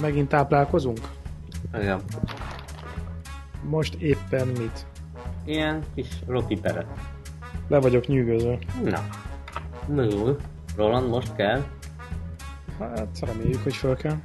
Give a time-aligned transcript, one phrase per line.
[0.00, 0.98] Megint táplálkozunk?
[1.80, 2.00] igen.
[3.62, 4.86] Most éppen mit?
[5.44, 6.86] Ilyen kis Rocky peret.
[7.68, 8.58] Le vagyok nyűgöző.
[8.84, 9.00] Na.
[9.94, 10.36] Na jó.
[10.76, 11.62] Roland, most kell?
[12.78, 14.16] Hát reméljük, hogy föl kell.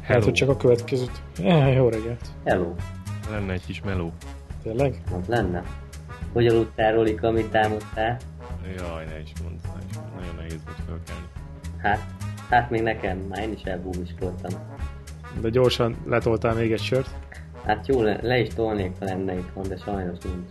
[0.00, 0.18] Hello.
[0.18, 1.22] Hát, hogy csak a következőt.
[1.42, 2.28] Eh, jó reggelt.
[2.44, 2.74] Hello.
[3.30, 4.12] Lenne egy kis meló.
[4.62, 5.02] Tényleg?
[5.20, 5.62] Az lenne.
[6.32, 8.16] Hogy aludtál, Rolika, amit támadtál?
[8.76, 10.14] Jaj, ne is mondd, ne is mondd.
[10.18, 11.26] Nagyon nehéz volt fölkelni.
[11.76, 12.00] Hát,
[12.48, 14.50] hát még nekem, már én is elbúmiskoltam.
[15.40, 17.10] De gyorsan letoltál még egy sört.
[17.64, 20.50] Hát jó, le, le is tolnék, ha lenne itthon, de sajnos nincs.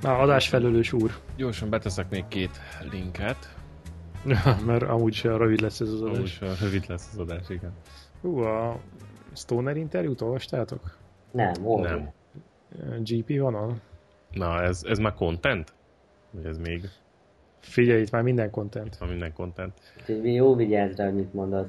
[0.00, 1.10] Na, adásfelelős úr.
[1.36, 3.54] Gyorsan beteszek még két linket.
[4.66, 6.40] Mert amúgy sem rövid lesz ez az adás.
[6.60, 7.72] rövid lesz az adás, igen.
[8.20, 8.80] Hú, a
[9.32, 10.96] Stoner interjút olvastátok?
[11.30, 11.90] Nem, olvas.
[11.90, 12.12] Nem.
[13.02, 13.76] GP vonal?
[14.30, 15.72] Na, ez, ez már content?
[16.30, 16.88] Vagy ez még?
[17.66, 18.96] Figyelj, itt már minden content.
[18.96, 19.72] Van minden content.
[20.00, 21.66] Úgyhogy jó vigyázz rá, hogy mit mondasz.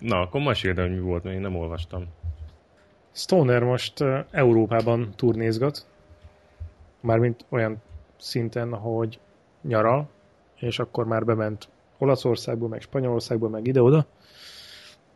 [0.00, 2.06] Na, akkor meséld el, hogy mi volt, mert én nem olvastam.
[3.12, 5.86] Stoner most Európában turnézgat.
[7.00, 7.82] Mármint olyan
[8.16, 9.18] szinten, hogy
[9.62, 10.08] nyaral,
[10.56, 11.68] és akkor már bement
[11.98, 14.06] Olaszországból, meg Spanyolországból, meg ide-oda.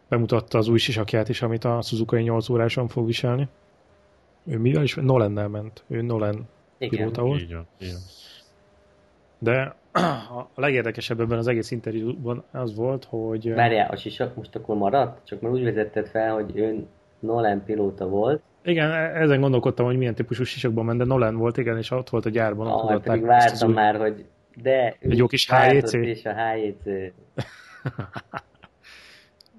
[0.09, 3.49] Bemutatta az új sisakját is, amit a Suzuki 8 óráson fog viselni.
[4.45, 4.95] Ő mivel is?
[4.95, 5.85] Nolennel ment.
[5.87, 6.99] Ő Nolan Igen.
[6.99, 7.41] pilóta volt.
[7.41, 8.01] Így van, így van.
[9.39, 9.75] De
[10.55, 13.55] a legérdekesebb ebben az egész interjúban az volt, hogy...
[13.55, 15.27] Várjál, a sisak most akkor maradt?
[15.27, 19.97] Csak már úgy vezetted fel, hogy ön Nolan pilóta volt, Igen, e- ezen gondolkodtam, hogy
[19.97, 22.67] milyen típusú sisakban ment, de Nolan volt, igen, és ott volt a gyárban.
[22.67, 24.25] ah, pedig vártam már, hogy
[24.63, 24.97] de...
[25.01, 25.93] Egy jó kis HJC?
[25.93, 26.85] És a HJC.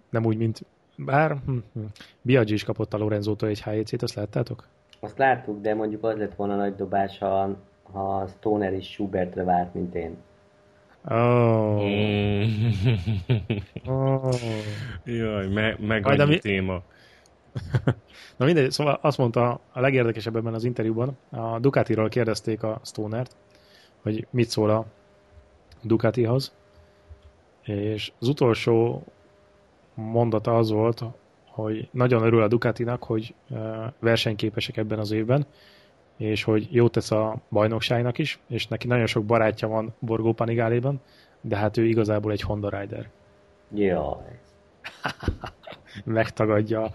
[0.10, 0.62] Nem úgy, mint
[0.96, 1.84] bár hm, hm.
[2.22, 4.68] Biaggi is kapott a Lorenzótól egy HJC-t, azt láttátok?
[5.00, 7.58] Azt láttuk, de mondjuk az lett volna nagy dobás, ha,
[7.92, 10.18] ha Stoner is Schubertre várt, mint én.
[11.06, 11.84] Oh.
[11.84, 12.64] Mm.
[13.86, 14.36] oh.
[15.06, 16.82] Jaj, me, meg Majd ami- téma.
[18.38, 23.36] Na mindegy, szóval azt mondta a legérdekesebb ebben az interjúban, a Ducatiról kérdezték a Stonert,
[24.02, 24.86] hogy mit szól a
[25.82, 26.54] Ducatihoz,
[27.64, 29.04] és az utolsó
[29.94, 31.04] mondata az volt,
[31.46, 33.36] hogy nagyon örül a Ducatinak, hogy
[34.00, 35.46] versenyképesek ebben az évben,
[36.20, 41.02] és hogy jót tesz a bajnokságnak is, és neki nagyon sok barátja van Borgó Panigálében,
[41.42, 43.10] de hát ő igazából egy Honda Rider.
[43.74, 44.40] Jaj.
[46.06, 46.92] Megtagadja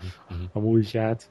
[0.52, 1.30] a múltját.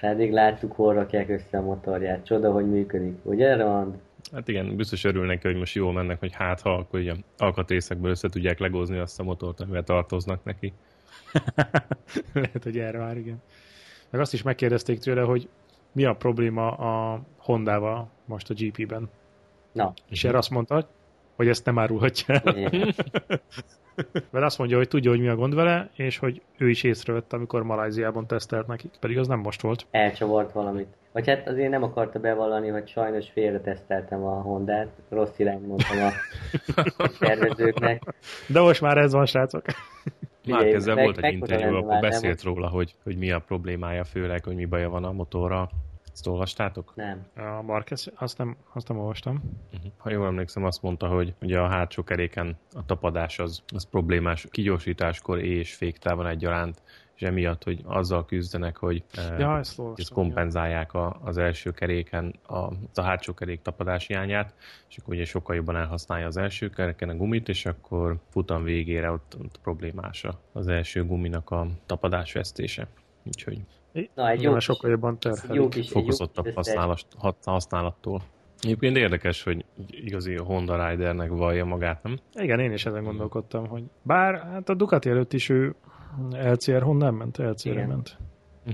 [0.00, 2.24] Pedig láttuk, hol rakják össze a motorját.
[2.24, 3.16] Csoda, hogy működik.
[3.22, 3.94] Ugye, Rand?
[4.32, 8.10] Hát igen, biztos örül neki, hogy most jól mennek, hogy hát ha, akkor ugye alkatrészekből
[8.10, 10.72] össze tudják legozni azt a motort, amivel tartoznak neki.
[12.32, 13.42] Lehet, hogy erre már igen.
[14.10, 15.48] Meg azt is megkérdezték tőle, hogy
[15.92, 19.10] mi a probléma a Hondával most a GP-ben.
[19.72, 20.88] Na, És erre azt mondta,
[21.36, 22.54] hogy ezt nem árulhatja el.
[24.30, 27.36] Mert azt mondja, hogy tudja, hogy mi a gond vele, és hogy ő is észrevette,
[27.36, 28.90] amikor Malajziában tesztelt nekik.
[29.00, 29.86] Pedig az nem most volt.
[29.90, 30.86] elcsavart valamit.
[31.12, 34.88] Vagy hát azért nem akarta bevallani, hogy sajnos félre teszteltem a Hondát.
[35.08, 35.98] Rossz irányt mondtam
[36.96, 38.02] a tervezőknek.
[38.46, 39.64] De most már ez van, srácok.
[40.46, 42.00] Már ezzel volt egy interjú, akkor nem?
[42.00, 45.70] beszélt róla, hogy, hogy mi a problémája főleg, hogy mi baja van a motorral.
[46.12, 46.92] Ezt olvastátok?
[46.96, 47.26] Nem.
[47.36, 49.42] A Marquez, azt nem, azt nem olvastam.
[49.72, 49.92] Uh-huh.
[49.96, 54.46] Ha jól emlékszem, azt mondta, hogy ugye a hátsó keréken a tapadás az, az problémás
[54.50, 56.82] kigyorsításkor és féktávon egyaránt,
[57.14, 60.16] és emiatt, hogy azzal küzdenek, hogy eh, Ja, ezt ezt olvastam.
[60.16, 62.56] kompenzálják a, az első keréken a,
[62.94, 64.54] a hátsó kerék tapadás hiányát,
[64.88, 69.10] és akkor ugye sokkal jobban elhasználja az első kereken a gumit, és akkor futam végére
[69.10, 72.86] ott, ott problémás a- az első guminak a tapadásvesztése.
[73.26, 73.58] Úgyhogy
[74.14, 75.74] Na, egy jó kis- sokkal jobban terhelik.
[75.74, 77.06] jó fokozottabb használat,
[77.44, 78.22] használattól.
[78.60, 82.18] Egyébként érdekes, hogy igazi Honda Ridernek vallja magát, nem?
[82.34, 85.74] Igen, én is ezen gondolkodtam, hogy bár hát a Ducati előtt is ő
[86.30, 87.88] LCR Honda nem ment, Igen.
[87.88, 88.16] ment.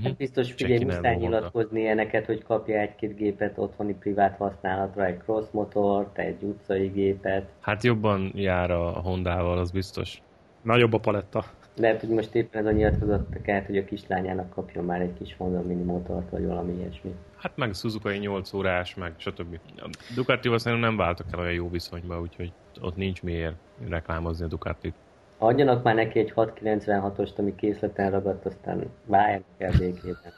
[0.02, 5.46] Hát biztos figyelj, muszáj nyilatkozni ilyeneket, hogy kapja egy-két gépet otthoni privát használatra, egy cross
[5.50, 7.48] motort, egy utcai gépet.
[7.60, 10.22] Hát jobban jár a Hondával, az biztos.
[10.62, 11.44] Nagyobb a paletta.
[11.78, 15.34] Lehet, hogy most éppen ez a nyilatkozat kellett, hogy a kislányának kapjon már egy kis
[15.36, 17.14] Honda mini motort, vagy valami ilyesmi.
[17.36, 19.58] Hát meg Suzuki 8 órás, meg stb.
[19.76, 23.54] A Ducatival szerintem nem váltak el olyan jó viszonyba, úgyhogy ott nincs miért
[23.88, 24.94] reklámozni a Ducatit.
[25.38, 30.32] Adjanak már neki egy 696-ost, ami készleten ragadt, aztán váljanak el békében.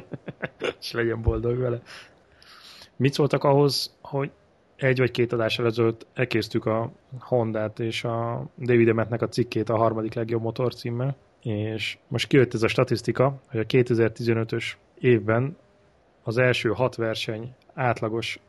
[0.80, 1.80] és legyen boldog vele.
[2.96, 4.30] Mit szóltak ahhoz, hogy
[4.80, 9.76] egy vagy két adással ezelőtt elkésztük a Hondát és a David Emmettnek a cikkét a
[9.76, 15.56] harmadik legjobb motor címmel, és most kijött ez a statisztika, hogy a 2015-ös évben
[16.22, 18.40] az első hat verseny átlagos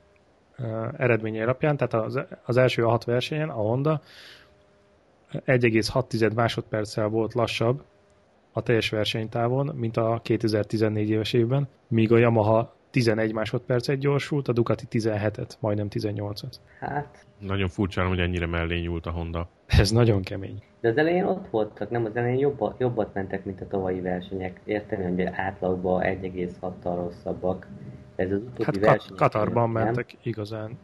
[0.57, 4.01] uh, eredményei alapján, tehát az, az első hat versenyen a Honda
[5.31, 7.83] 1,6 másodperccel volt lassabb
[8.51, 14.51] a teljes versenytávon, mint a 2014 éves évben, míg a Yamaha 11 másodpercet gyorsult, a
[14.53, 16.53] Ducati 17-et, majdnem 18-at.
[16.79, 19.47] Hát, Nagyon furcsa, hogy ennyire mellé nyúlt a Honda.
[19.65, 20.63] Ez nagyon kemény.
[20.81, 24.59] de az elején ott voltak, nem az elején jobba, jobbat mentek, mint a tavalyi versenyek.
[24.65, 27.67] Értem, hogy átlagban 1,6-tal rosszabbak.
[28.15, 29.17] Ez az utóbbi Hát versenyek.
[29.19, 29.83] Kat- Katarban nem?
[29.83, 30.77] mentek igazán.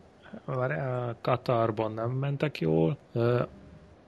[1.21, 2.97] Katarban nem mentek jól.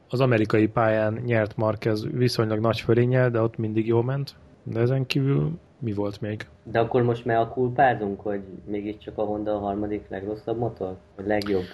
[0.10, 4.36] Az amerikai pályán nyert Marquez viszonylag nagy fölénnyel, de ott mindig jól ment.
[4.64, 6.48] De ezen kívül mi volt még?
[6.64, 10.98] De akkor most már a kulpázunk, hogy mégiscsak a Honda a harmadik legrosszabb motor?
[11.16, 11.66] Vagy legjobb?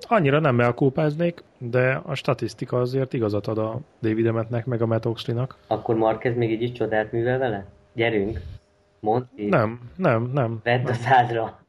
[0.00, 5.06] Annyira nem elkúpáznék, de a statisztika azért igazat ad a David Emmetnek, meg a Matt
[5.06, 5.56] Oxley-nak.
[5.66, 7.66] Akkor Marquez még így is csodát művel vele?
[7.92, 8.40] Gyerünk!
[9.00, 9.46] Mondd ki!
[9.48, 10.60] Nem, nem, nem.
[10.62, 11.60] Vedd a szádra!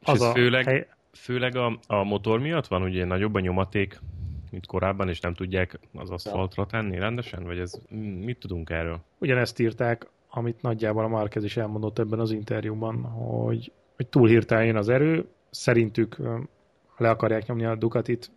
[0.00, 4.00] És ez főleg, hely, főleg a, a motor miatt van, ugye nagyobb a nyomaték,
[4.52, 7.44] mint korábban, és nem tudják az aszfaltra tenni rendesen?
[7.44, 7.80] Vagy ez,
[8.24, 9.00] mit tudunk erről?
[9.18, 14.64] ugyanezt írták, amit nagyjából a Marquez is elmondott ebben az interjúban, hogy, hogy túl hirtelen
[14.64, 16.16] jön az erő, szerintük
[16.96, 18.30] le akarják nyomni a Ducatit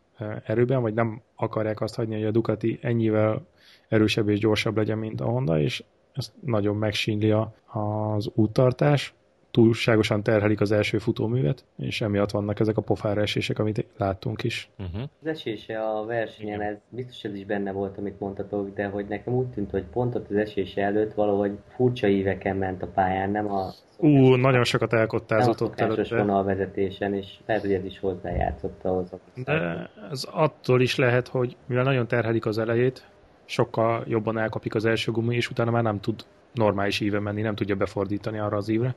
[0.44, 3.46] erőben, vagy nem akarják azt hagyni, hogy a Ducati ennyivel
[3.88, 5.84] erősebb és gyorsabb legyen, mint a Honda, és
[6.14, 7.32] ezt nagyon megsínli
[7.66, 9.14] az úttartás,
[9.56, 14.70] túlságosan terhelik az első futóművet, és emiatt vannak ezek a pofára esések, amit láttunk is.
[14.80, 15.10] Uh-huh.
[15.22, 19.34] Az esése a versenyen, ez biztos ez is benne volt, amit mondtatok, de hogy nekem
[19.34, 23.52] úgy tűnt, hogy pont ott az esése előtt valahogy furcsa íveken ment a pályán, nem
[23.52, 26.18] a Ú, nagyon sokat elkottázott ott előtte.
[26.18, 29.14] vonalvezetésen, és lehet, hogy ez is hozzájátszott ahhoz.
[29.14, 33.08] a De ez attól is lehet, hogy mivel nagyon terhelik az elejét,
[33.46, 37.56] sokkal jobban elkapik az első gumi, és utána már nem tud normális íve menni, nem
[37.56, 38.96] tudja befordítani arra az ívre.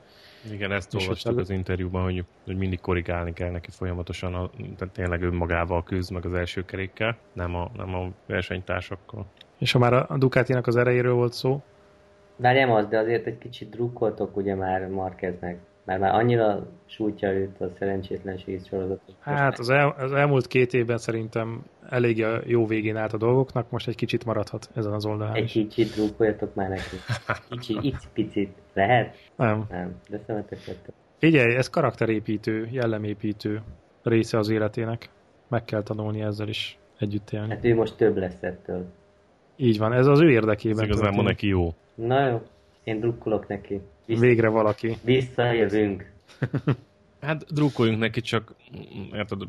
[0.52, 4.94] Igen, ezt És olvastuk az interjúban, hogy, hogy mindig korrigálni kell neki folyamatosan, a, tehát
[4.94, 9.26] tényleg önmagával küzd meg az első kerékkel, nem a, nem a versenytársakkal.
[9.58, 11.62] És ha már a Ducatinak az erejéről volt szó,
[12.40, 15.58] Várjám az, de azért egy kicsit drukkoltok ugye már Marqueznek.
[15.88, 19.00] Mert már annyira sújtja őt a szerencsétlenség sorozat.
[19.04, 23.12] hogy most hát az, el, az elmúlt két évben szerintem elég a jó végén állt
[23.12, 25.52] a dolgoknak, most egy kicsit maradhat ezen az oldalán Egy is.
[25.52, 26.96] kicsit drukkoljatok már neki.
[27.48, 29.16] Kicsi, picit Lehet?
[29.36, 29.64] Nem.
[29.70, 29.94] Nem.
[30.10, 30.94] De szemetek lettek.
[31.18, 33.62] Figyelj, ez karakterépítő, jellemépítő
[34.02, 35.08] része az életének.
[35.48, 37.48] Meg kell tanulni ezzel is együtt élni.
[37.48, 38.86] Hát ő most több lesz ettől.
[39.56, 40.84] Így van, ez az ő Ez érdekében.
[40.84, 41.28] igazából történik.
[41.28, 41.74] neki jó.
[41.94, 42.40] Na jó.
[42.84, 43.80] Én drukkolok neki.
[44.08, 44.96] Vissza, Végre valaki.
[45.04, 46.10] visszajövünk.
[47.20, 48.54] Hát drukkoljunk neki, csak
[49.12, 49.40] érted,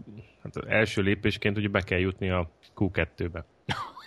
[0.43, 3.45] hát az első lépésként ugye be kell jutni a Q2-be.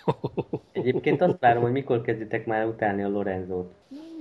[0.71, 3.73] Egyébként azt várom, hogy mikor kezditek már utálni a Lorenzót.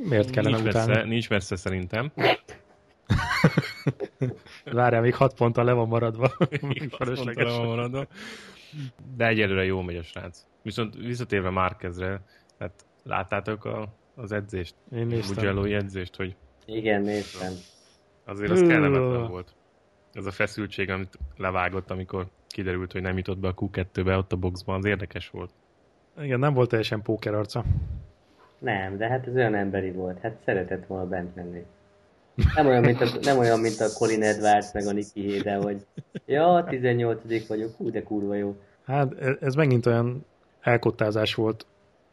[0.09, 0.87] Miért kellene Nincs utána?
[0.87, 2.13] messze, nincs messze szerintem.
[4.65, 6.33] Várjál, még hat ponttal le van maradva.
[6.61, 8.07] Még le van maradva.
[9.17, 10.47] De egyelőre jól megy a srác.
[10.63, 12.21] Viszont visszatérve Márkezre,
[12.59, 14.75] hát láttátok a, az edzést?
[14.93, 15.35] Én néztem.
[15.37, 16.37] Mugello edzést, hogy
[16.67, 17.53] Igen, néztem.
[18.25, 19.55] azért az kellemetlen volt.
[20.13, 24.37] Ez a feszültség, amit levágott, amikor kiderült, hogy nem jutott be a Q2-be ott a
[24.37, 25.51] boxban, az érdekes volt.
[26.21, 27.65] Igen, nem volt teljesen póker arca.
[28.59, 30.21] Nem, de hát ez olyan emberi volt.
[30.21, 31.65] Hát szeretett volna bent menni.
[32.55, 35.87] Nem olyan, mint a, nem olyan, mint a Colin Edwards meg a Nicky Hayden, hogy
[36.27, 38.57] ja, 18 vagyok, hú, de kurva jó.
[38.85, 40.25] Hát e- ez megint olyan
[40.61, 41.67] elkottázás volt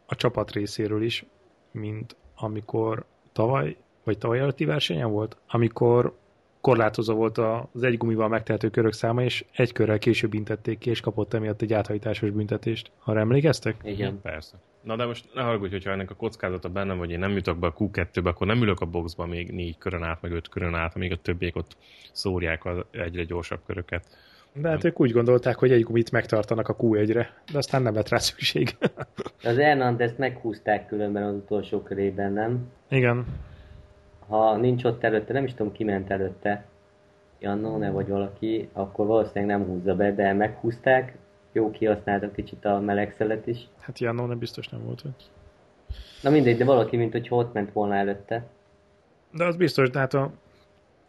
[0.06, 1.26] a csapat részéről is,
[1.72, 6.18] mint amikor tavaly, vagy tavaly előtti versenyen volt, amikor
[6.62, 11.00] korlátozó volt az egy gumival megtehető körök száma, és egy körrel később büntették ki, és
[11.00, 12.92] kapott emiatt egy áthajtásos büntetést.
[13.04, 13.76] Arra emlékeztek?
[13.84, 14.22] Igen.
[14.22, 14.60] Persze.
[14.84, 17.68] Na de most ne haragudj, hogyha ennek a kockázata bennem, hogy én nem jutok be
[17.68, 20.96] a Q2-be, akkor nem ülök a boxba még négy körön át, meg öt körön át,
[20.96, 21.78] amíg a többiek ott
[22.12, 24.06] szórják az egyre gyorsabb köröket.
[24.54, 28.10] De hát ők úgy gondolták, hogy egy gumit megtartanak a Q1-re, de aztán nem lett
[28.10, 28.78] rá szükség.
[29.44, 32.72] Az Hernandez meghúzták különben az utolsó körében, nem?
[32.90, 33.26] Igen.
[34.28, 36.66] Ha nincs ott előtte, nem is tudom ki ment előtte,
[37.40, 41.18] Jannone vagy valaki, akkor valószínűleg nem húzza be, de meghúzták,
[41.52, 43.68] jó kihasználtak kicsit a melegszelet is.
[43.80, 45.30] Hát Jannó nem biztos nem volt ott.
[46.22, 48.48] Na mindegy, de valaki, mint hogy ott ment volna előtte.
[49.32, 50.32] De az biztos, de hát a,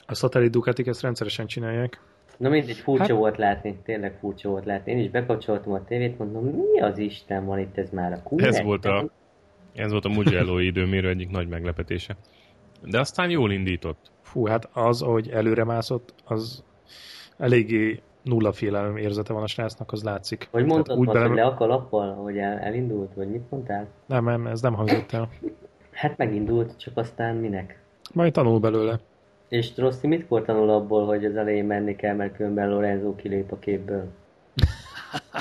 [0.06, 2.00] a szatellit Ducatik ezt rendszeresen csinálják.
[2.40, 4.92] Na mindegy, furcsa Hát- volt látni, tényleg furcsa volt látni.
[4.92, 8.38] Én is bekapcsoltam a tévét, mondom, mi az Isten van itt, ez már a kú.
[8.38, 9.10] Ez volt a,
[9.74, 12.16] ez volt a Mugello időmérő egyik nagy meglepetése.
[12.82, 14.10] De aztán jól indított.
[14.22, 16.64] Fú, hát az, ahogy előre mászott, az
[17.38, 20.48] eléggé nulla félelem érzete van a srácnak, az látszik.
[20.50, 21.28] Hogy mondtad Tehát úgy úgy most, bele...
[21.28, 23.88] hogy le a kalappal, hogy el, elindult, vagy mit mondtál?
[24.06, 25.28] Nem, nem, ez nem hangzott el.
[25.90, 27.82] Hát megindult, csak aztán minek?
[28.14, 29.00] Majd tanul belőle.
[29.50, 33.58] És Rossi mitkor tanul abból, hogy az elején menni kell, mert különben Lorenzo kilép a
[33.58, 34.08] képből?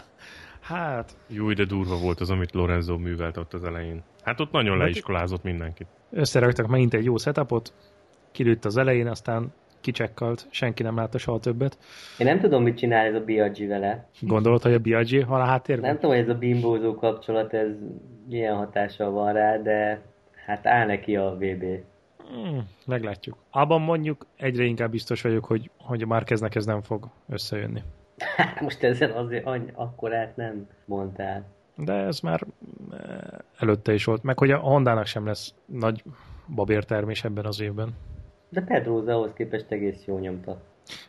[0.62, 4.04] Hát, Jó, de durva volt az, amit Lorenzo művelt ott az elején.
[4.24, 5.88] Hát ott nagyon leiskolázott mindenkit.
[6.12, 7.74] összeraktak megint egy jó setupot,
[8.32, 11.78] kilőtt az elején, aztán kicsekkalt, senki nem látta soha többet.
[12.18, 14.08] Én nem tudom, mit csinál ez a Biaggi vele.
[14.20, 15.90] Gondolod, hogy a Biaggi van a háttérben?
[15.90, 17.70] Nem tudom, hogy ez a bimbózó kapcsolat, ez
[18.28, 20.02] milyen hatással van rá, de
[20.46, 21.64] hát áll neki a VB.
[22.32, 23.38] Hmm, meglátjuk.
[23.50, 27.84] Abban mondjuk egyre inkább biztos vagyok, hogy, hogy a Márkeznek ez nem fog összejönni.
[28.62, 31.46] Most ezzel azért any, akkorát nem mondtál.
[31.76, 32.42] De ez már
[32.92, 33.18] eh,
[33.58, 34.24] előtte is volt.
[34.24, 36.04] Meg hogy a Hondának sem lesz nagy
[36.56, 37.96] babértermés ebben az évben.
[38.50, 40.62] De Pedroza ahhoz képest egész jó nyomta.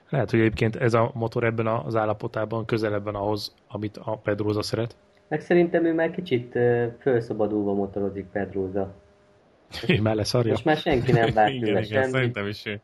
[0.08, 4.96] Lehet, hogy egyébként ez a motor ebben az állapotában közelebben ahhoz, amit a Pedroza szeret.
[5.28, 8.94] Meg szerintem ő már kicsit uh, felszabadulva motorozik Pedroza.
[9.88, 10.50] Ő már leszarja.
[10.50, 12.08] Most már senki nem vár igen, igen, semmit.
[12.10, 12.80] szerintem is ő,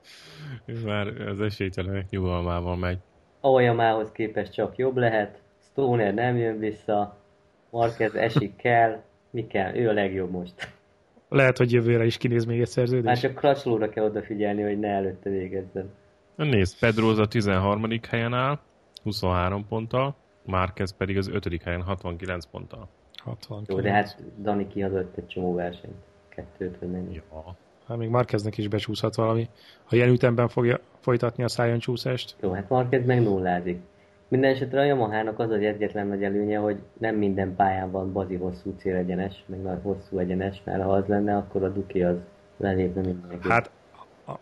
[0.66, 2.98] ő már az esélytelenek nyugalmával megy.
[3.40, 5.42] Aoyamához képest csak jobb lehet.
[5.70, 7.16] Stoner nem jön vissza.
[7.70, 9.02] Marquez esik kell.
[9.30, 9.74] Mi kell?
[9.76, 10.54] Ő a legjobb most.
[11.28, 13.20] Lehet, hogy jövőre is kinéz még egy Már szerződés.
[13.20, 15.90] csak Crutchlóra kell odafigyelni, hogy ne előtte végezzen.
[16.36, 17.82] Nézd, Pedroza 13.
[18.08, 18.58] helyen áll,
[19.02, 21.62] 23 ponttal, Márquez pedig az 5.
[21.62, 22.88] helyen 69 ponttal.
[23.22, 23.68] 69.
[23.68, 25.94] Jó, de hát Dani kihazott egy csomó versenyt.
[26.36, 27.14] Kettőt, vagy mennyi.
[27.14, 27.56] Ja.
[27.88, 29.48] Hát még Márkeznek is becsúszhat valami.
[29.84, 33.80] Ha ilyen ütemben fogja folytatni a szájon csúszást, Jó, hát Marquez meg nullázik.
[34.28, 38.34] Minden esetre a Yamahának az az egyetlen nagy előnye, hogy nem minden pályán van bazi
[38.34, 42.16] hosszú célegyenes, meg nagy hosszú egyenes, mert ha az lenne, akkor a Duki az
[42.56, 43.48] lelépne mindenki.
[43.48, 43.70] hát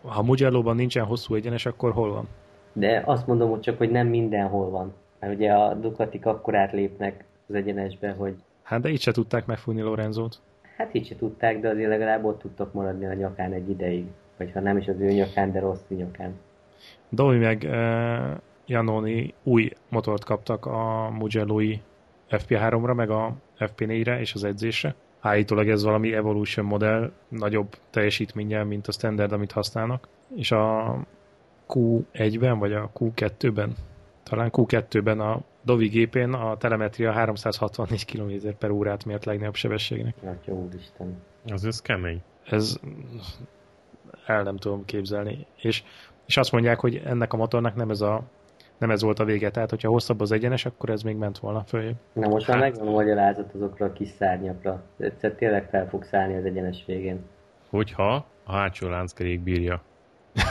[0.03, 2.29] ha- Mugello-ban nincsen hosszú egyenes, akkor hol van?
[2.73, 4.93] De azt mondom, hogy csak, hogy nem mindenhol van.
[5.21, 9.81] Mert ugye a Ducatik akkor átlépnek az egyenesbe, hogy Hát de itt se tudták megfújni
[9.81, 10.41] Lorenzót.
[10.77, 14.07] Hát így se tudták, de azért legalább ott tudtak maradni a nyakán egy ideig.
[14.37, 16.35] Vagy ha nem is az ő nyakán, de rossz nyakán.
[17.09, 18.35] Domi meg eh,
[18.67, 21.83] Janoni új motort kaptak a Mugello-i
[22.31, 24.95] FP3-ra, meg a FP4-re és az edzésre.
[25.21, 30.09] Állítólag ez valami Evolution modell, nagyobb teljesítménnyel, mint a standard, amit használnak.
[30.37, 30.97] És a
[31.69, 33.75] Q1-ben, vagy a Q2-ben,
[34.25, 40.15] talán Q2-ben a Dovi gépén a telemetria 364 km per órát mért legnagyobb sebességnek.
[40.25, 41.23] Atya úristen.
[41.47, 42.23] Az ez kemény.
[42.45, 42.79] Ez
[44.27, 45.47] el nem tudom képzelni.
[45.57, 45.83] És,
[46.27, 48.23] és azt mondják, hogy ennek a motornak nem ez, a,
[48.79, 49.51] nem ez volt a vége.
[49.51, 51.97] Tehát, hogyha hosszabb az egyenes, akkor ez még ment volna följebb.
[52.13, 54.83] Na most már Hát- megvan a magyarázat azokra a kis szárnyakra.
[54.99, 57.25] Egyszer tényleg fel fog szállni az egyenes végén.
[57.71, 59.83] Hogyha a hátsó lánckerék bírja.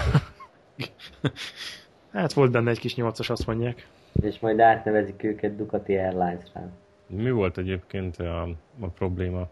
[2.13, 3.88] Hát volt benne egy kis nyolcas, azt mondják.
[4.22, 6.67] És majd átnevezik őket Ducati Airlines-rá.
[7.08, 8.41] Mi volt egyébként a,
[8.79, 9.48] a probléma?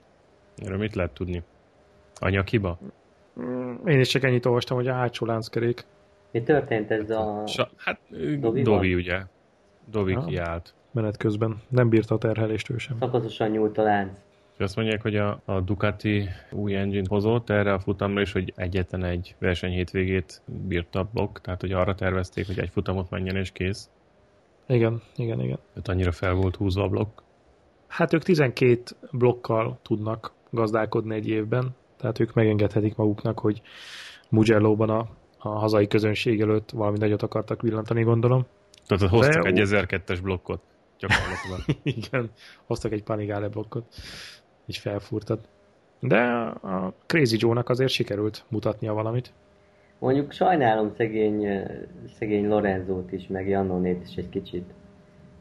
[0.58, 1.44] Erről mit lehet tudni?
[2.16, 2.80] Anyaghiba?
[3.86, 5.86] Én is csak ennyit olvastam, hogy a hátsó lánckerék.
[6.32, 7.44] Mi történt ez a...
[7.48, 8.00] Sa, hát
[8.40, 8.62] Dovi?
[8.62, 9.22] Dovi ugye.
[9.86, 10.26] Dovi Aha.
[10.26, 10.74] kiállt.
[10.92, 11.62] menet közben.
[11.68, 12.98] Nem bírta a terhelést ő sem.
[13.00, 14.20] Szakaszosan nyúlt a lánc.
[14.62, 19.04] Azt mondják, hogy a, a Ducati új engine hozott erre a futamra, és hogy egyetlen
[19.04, 23.52] egy verseny hétvégét bírta a blokk, tehát hogy arra tervezték, hogy egy futamot menjen és
[23.52, 23.90] kész.
[24.68, 25.60] Igen, igen, igen.
[25.70, 27.20] Tehát annyira fel volt húzva a blokk.
[27.88, 33.62] Hát ők 12 blokkal tudnak gazdálkodni egy évben, tehát ők megengedhetik maguknak, hogy
[34.30, 38.46] Mugello-ban a, a hazai közönség előtt valami nagyot akartak villantani, gondolom.
[38.88, 40.62] Tehát hoztak De- egy 1002-es blokkot.
[41.00, 41.60] Gyakorlatilag.
[41.98, 42.32] Igen,
[42.66, 43.86] hoztak egy Panigale blokkot,
[44.72, 45.40] így felfúrtad.
[46.00, 46.22] De
[46.62, 49.32] a Crazy Joe-nak azért sikerült mutatnia valamit.
[50.00, 51.48] Mondjuk sajnálom szegény,
[52.18, 54.74] szegény Lorenzót is, meg Jannonét is egy kicsit.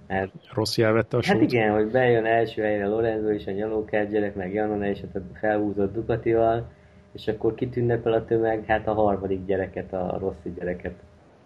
[0.07, 1.53] Mert Rossi elvette a Hát sót.
[1.53, 5.93] igen, hogy bejön első helyre Lorenzo és a nyalókert gyerek, meg Jannone hát a felhúzott
[5.93, 6.71] Ducatival,
[7.13, 10.95] és akkor kitünnepel a tömeg, hát a harmadik gyereket, a rossz gyereket.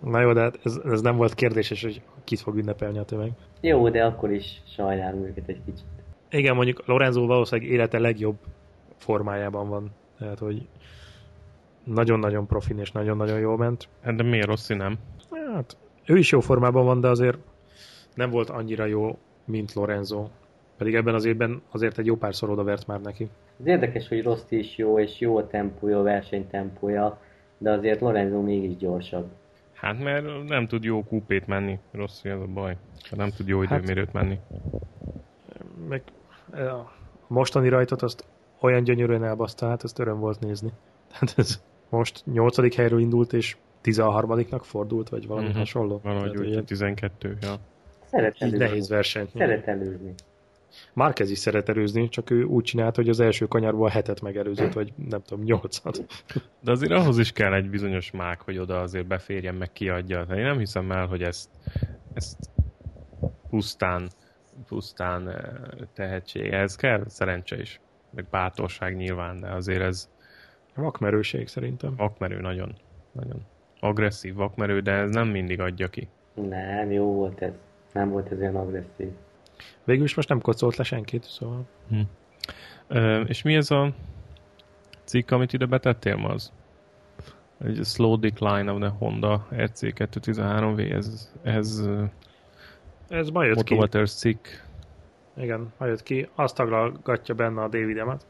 [0.01, 3.31] Na jó, de hát ez, ez nem volt kérdéses, hogy kit fog ünnepelni a tömeg.
[3.61, 5.85] Jó, de akkor is sajnálom őket egy kicsit.
[6.35, 8.37] Igen, mondjuk Lorenzo valószínűleg élete legjobb
[8.97, 9.91] formájában van.
[10.19, 10.69] Tehát, hogy
[11.85, 13.89] nagyon-nagyon profin és nagyon-nagyon jól ment.
[14.03, 14.99] Hát de miért Rossi nem?
[15.55, 15.77] Hát,
[16.07, 17.39] ő is jó formában van, de azért
[18.15, 20.29] nem volt annyira jó, mint Lorenzo.
[20.77, 23.29] Pedig ebben az évben azért egy jó párszor odavert már neki.
[23.59, 27.19] Az érdekes, hogy Rost is jó, és jó a tempója, a versenytempója,
[27.59, 29.27] de azért Lorenzo mégis gyorsabb.
[29.73, 31.79] Hát mert nem tud jó kúpét menni.
[31.93, 32.77] Rossi ez a baj.
[33.11, 34.39] Hát Nem tud jó Hát- időmérőt menni.
[35.89, 36.03] Meg
[36.53, 36.93] a
[37.27, 38.25] mostani rajtot azt
[38.61, 40.73] olyan gyönyörűen elbaszta, hát ezt öröm volt nézni.
[41.11, 45.57] Tehát ez most nyolcadik helyről indult, és 13-nak fordult, vagy valami Mhm.
[45.59, 46.01] hasonló.
[46.03, 47.55] Valahogy Tehát, úgy ilyen- 12, ja.
[48.05, 48.65] Szeret előzni.
[48.65, 49.31] nehéz versenyt.
[49.37, 50.15] Szeret előzni.
[50.93, 54.93] Márkez is szeret előzni, csak ő úgy csinált, hogy az első kanyarból hetet megelőzött, vagy
[55.09, 56.05] nem tudom, nyolcat.
[56.61, 60.23] De azért ahhoz is kell egy bizonyos mák, hogy oda azért beférjen, meg kiadja.
[60.25, 61.49] Tehát én nem hiszem el, hogy ezt,
[62.15, 62.37] ezt
[63.51, 64.09] pusztán
[64.67, 65.45] pusztán eh,
[65.93, 66.53] tehetség.
[66.53, 67.81] Ez kell szerencse is,
[68.11, 70.09] meg bátorság nyilván, de azért ez
[70.75, 71.97] Vakmerőség szerintem.
[71.97, 72.75] vakmerő nagyon.
[73.13, 73.47] nagyon.
[73.81, 76.09] Agresszív vakmerő, de ez nem mindig adja ki.
[76.35, 77.53] Nem, jó volt ez.
[77.93, 79.09] Nem volt ez olyan agresszív.
[79.85, 81.67] Végül is most nem kocolt le senkit, szóval...
[82.89, 83.95] Ö, és mi ez a
[85.05, 86.53] cikk, amit ide betettél ma az?
[87.65, 91.89] Egy slow decline of the Honda RC213V, ez, ez
[93.09, 93.75] Ez ma jött ki.
[93.75, 94.47] Motovaters cikk.
[95.37, 96.29] Igen, ma jött ki.
[96.35, 98.27] Azt taglalgatja benne a Davidemet,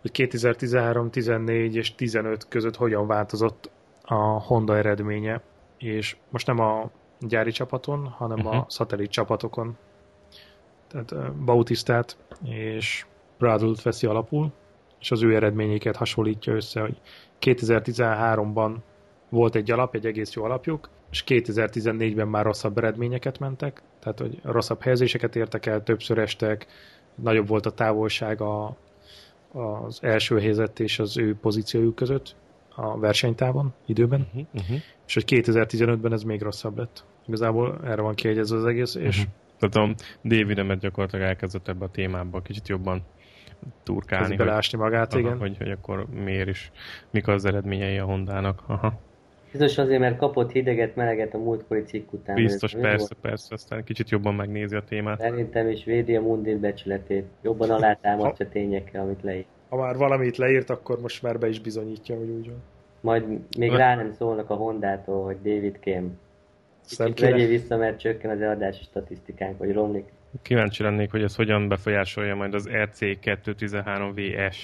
[0.00, 3.70] hogy 2013, 14 és 15 között hogyan változott
[4.02, 5.40] a Honda eredménye,
[5.78, 8.54] és most nem a gyári csapaton, hanem uh-huh.
[8.54, 8.68] a Mhm.
[8.68, 9.76] szatellit csapatokon.
[10.88, 13.06] Tehát Bautistát és
[13.38, 14.52] Bradult veszi alapul,
[15.00, 17.00] és az ő eredményeiket hasonlítja össze, hogy
[17.40, 18.74] 2013-ban
[19.28, 24.40] volt egy alap, egy egész jó alapjuk, és 2014-ben már rosszabb eredményeket mentek, tehát hogy
[24.42, 26.66] rosszabb helyezéseket értek el, többször estek,
[27.14, 28.76] nagyobb volt a távolság a,
[29.52, 32.36] az első helyzet és az ő pozíciójuk között
[32.74, 34.76] a versenytávon, időben, Uh-huh, uh-huh.
[35.06, 37.04] és hogy 2015-ben ez még rosszabb lett.
[37.26, 39.28] Igazából erre van kiegyezve az egész, és Mhm.
[39.58, 43.02] Tehát a Davidemet gyakorlatilag elkezdett ebbe a témába kicsit jobban
[43.82, 45.38] turkálni, hogy, beleásni magát, aha, igen.
[45.38, 46.70] hogy, hogy akkor miért is,
[47.10, 48.62] mik az eredményei a Hondának.
[48.66, 49.00] Aha.
[49.50, 52.34] Biztos azért, mert kapott hideget, meleget a múltkori cikk után.
[52.34, 53.16] Biztos, Ez persze, volt.
[53.20, 55.20] persze, aztán kicsit jobban megnézi a témát.
[55.20, 57.24] Szerintem is védi a mundin becsületét.
[57.42, 59.44] Jobban alátámasztja tényekkel, amit leír.
[59.68, 62.62] Ha már valamit leírt, akkor most már be is bizonyítja, hogy úgy van.
[63.00, 63.24] Majd
[63.58, 66.18] még rá nem szólnak a Hondától, hogy David Kém.
[66.88, 70.04] Kicsit vegyél vissza, mert csökken az eladási statisztikánk, vagy romlik.
[70.42, 74.56] Kíváncsi lennék, hogy ez hogyan befolyásolja majd az RC213VS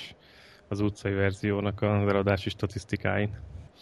[0.68, 3.30] az utcai verziónak az eladási statisztikáin.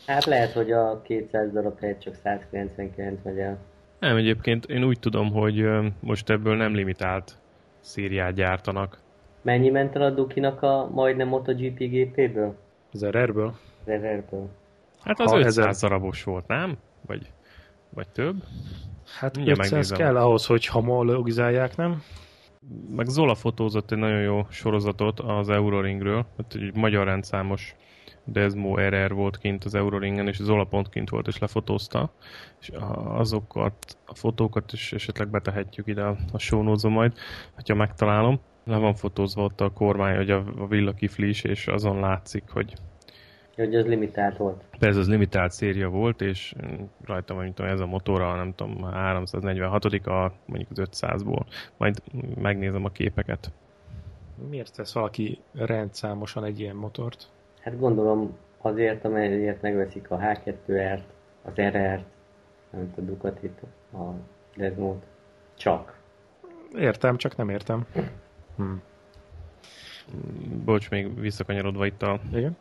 [0.07, 3.59] Hát lehet, hogy a 200 darab helyett csak 199 megy el.
[3.99, 5.67] Nem, egyébként én úgy tudom, hogy
[6.01, 7.39] most ebből nem limitált
[7.81, 8.99] szériát gyártanak.
[9.43, 12.57] Mennyi ment el a Dukinak a majdnem MotoGP gépéből?
[12.93, 13.55] Az RR-ből.
[13.85, 14.49] Reverből.
[15.01, 16.77] Hát az Ha 500 ezer- darabos volt, nem?
[17.07, 17.31] Vagy,
[17.91, 18.35] vagy több?
[19.19, 19.99] Hát Mindjárt 500 megnézem.
[19.99, 22.03] kell ahhoz, hogy homologizálják, nem?
[22.97, 27.75] Meg Zola fotózott egy nagyon jó sorozatot az Euroringről, hát egy magyar rendszámos
[28.25, 32.11] Desmo RR volt kint az Euroringen, és Zola pont kint volt, és lefotózta,
[32.61, 37.13] és azokat a fotókat is esetleg betehetjük ide a, a show majd,
[37.55, 38.41] hogyha megtalálom.
[38.65, 42.75] Le van fotózva ott a kormány, hogy a, a villakifli is, és azon látszik, hogy
[43.57, 44.65] Hogy az limitált volt.
[44.79, 46.55] Persze az limitált széria volt, és
[47.05, 51.47] rajta van, mint tudom, ez a motorra, nem tudom, a 346 a mondjuk az 500-ból.
[51.77, 52.03] Majd
[52.41, 53.53] megnézem a képeket.
[54.49, 57.29] Miért tesz valaki rendszámosan egy ilyen motort?
[57.65, 61.03] Hát gondolom azért, amelyért megveszik a H2R-t,
[61.43, 62.05] az RR-t,
[62.71, 63.61] nem a Ducatit,
[63.93, 63.99] a
[64.57, 65.05] Desmót.
[65.55, 65.99] Csak.
[66.77, 67.87] Értem, csak nem értem.
[68.57, 68.73] Hm.
[70.65, 72.57] Bocs, még visszakanyarodva itt a Igen?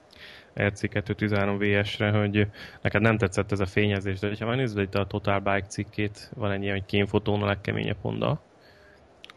[0.55, 2.47] RC213 VS-re, hogy
[2.81, 6.51] neked nem tetszett ez a fényezés, de ha megnézed itt a Total Bike cikkét, van
[6.51, 8.41] egy ilyen, hogy kémfotón a legkeményebb Honda.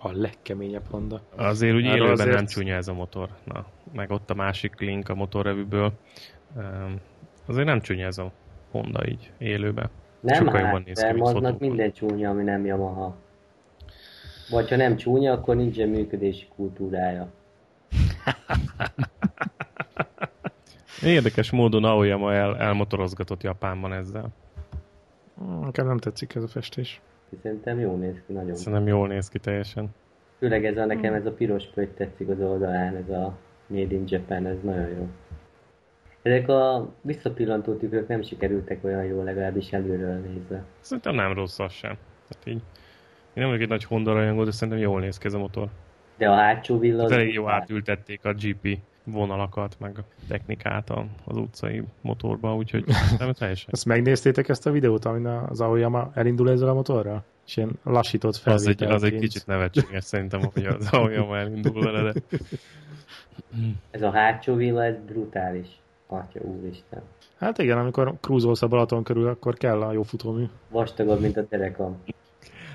[0.07, 1.21] A legkeményebb Honda.
[1.37, 3.29] Azért úgy élőben azért- nem csúnya ez a motor.
[3.45, 5.93] Na, meg ott a másik link a motorrevűből.
[6.57, 7.01] Um,
[7.47, 8.33] azért nem csúnya ez a
[8.71, 9.91] Honda így élőben.
[10.21, 13.17] Nem Sokkal hát, jobban néz ki, aznak minden csúnya, ami nem Yamaha.
[14.51, 17.29] Vagy ha nem csúnya, akkor nincsen működési kultúrája.
[21.03, 24.29] Érdekes módon Aoyama el, elmotorozgatott Japánban ezzel.
[25.63, 27.01] Nekem nem tetszik ez a festés.
[27.43, 28.55] Szerintem jól néz ki nagyon.
[28.55, 29.89] Szerintem jól néz ki teljesen.
[30.39, 33.37] Főleg ez a nekem ez a piros pötty tetszik az oldalán, ez a
[33.67, 35.09] Made in Japan, ez nagyon jó.
[36.23, 40.65] Ezek a visszapillantó tükrök nem sikerültek olyan jól, legalábbis előről nézve.
[40.81, 41.97] Szerintem nem rossz az sem.
[42.29, 42.63] Tehát így,
[43.35, 45.69] én nem vagyok egy nagy Honda rajongó, de szerintem jól néz ki ez a motor.
[46.17, 47.03] De a hátsó villa...
[47.05, 52.55] Az az- elég jó átültették a GP vonalakat, meg a technikát a- az utcai motorba,
[52.57, 52.85] úgyhogy
[53.19, 53.69] nem teljesen.
[53.73, 57.25] Ezt megnéztétek ezt a videót, amin az Aoyama elindul ezzel a motorral?
[57.47, 59.21] És ilyen lassított Az egy, az egy felvételként.
[59.23, 62.21] kicsit nevetséges szerintem, hogy az Aoyama elindul vele, de
[63.91, 65.67] Ez a hátsó villa, ez brutális.
[66.09, 67.03] Atya úristen.
[67.39, 70.45] Hát igen, amikor krúzolsz a Balaton körül, akkor kell a jó futómű.
[70.71, 72.03] Vastagabb, mint a derekam.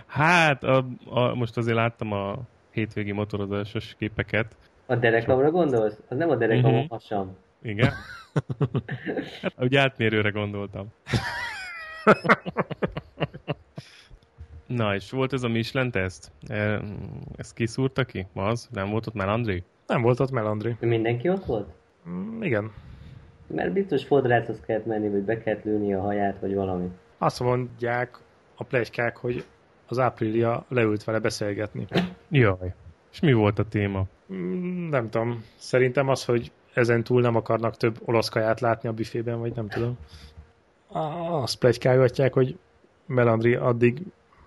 [0.06, 2.38] hát a, a, most azért láttam a
[2.72, 4.56] hétvégi motorozásos képeket.
[4.92, 5.98] A derekamra gondolsz?
[6.08, 6.80] Az nem a derekam, Mhm.
[6.80, 7.38] a hasam.
[7.62, 7.92] Igen?
[9.42, 10.88] Hát, ugye átmérőre gondoltam.
[14.68, 16.32] Na, és volt ez a Michelin teszt?
[16.48, 16.82] E,
[17.36, 18.28] Ezt kiszúrta ki?
[18.34, 18.68] Ma az?
[18.72, 19.64] Nem volt ott már André?
[19.88, 20.76] Nem volt ott Melandri.
[20.80, 21.70] Mindenki ott volt?
[22.10, 22.72] Mm, igen.
[23.48, 26.88] Mert biztos fodrászhoz kellett menni, vagy be kellett lőni a haját, vagy valami.
[27.18, 28.18] Azt mondják
[28.56, 29.44] a plegykák, hogy
[29.88, 31.88] az Aprilia leült vele beszélgetni.
[32.30, 32.74] Jaj.
[33.12, 34.04] És mi volt a téma?
[34.34, 35.44] Mm, Nem tudom.
[35.56, 39.68] Szerintem az, hogy ezen túl nem akarnak több olasz kaját látni a büfében, vagy nem
[39.68, 39.98] tudom.
[41.42, 42.58] Azt plegykálgatják, hogy
[43.06, 44.02] Melandri addig,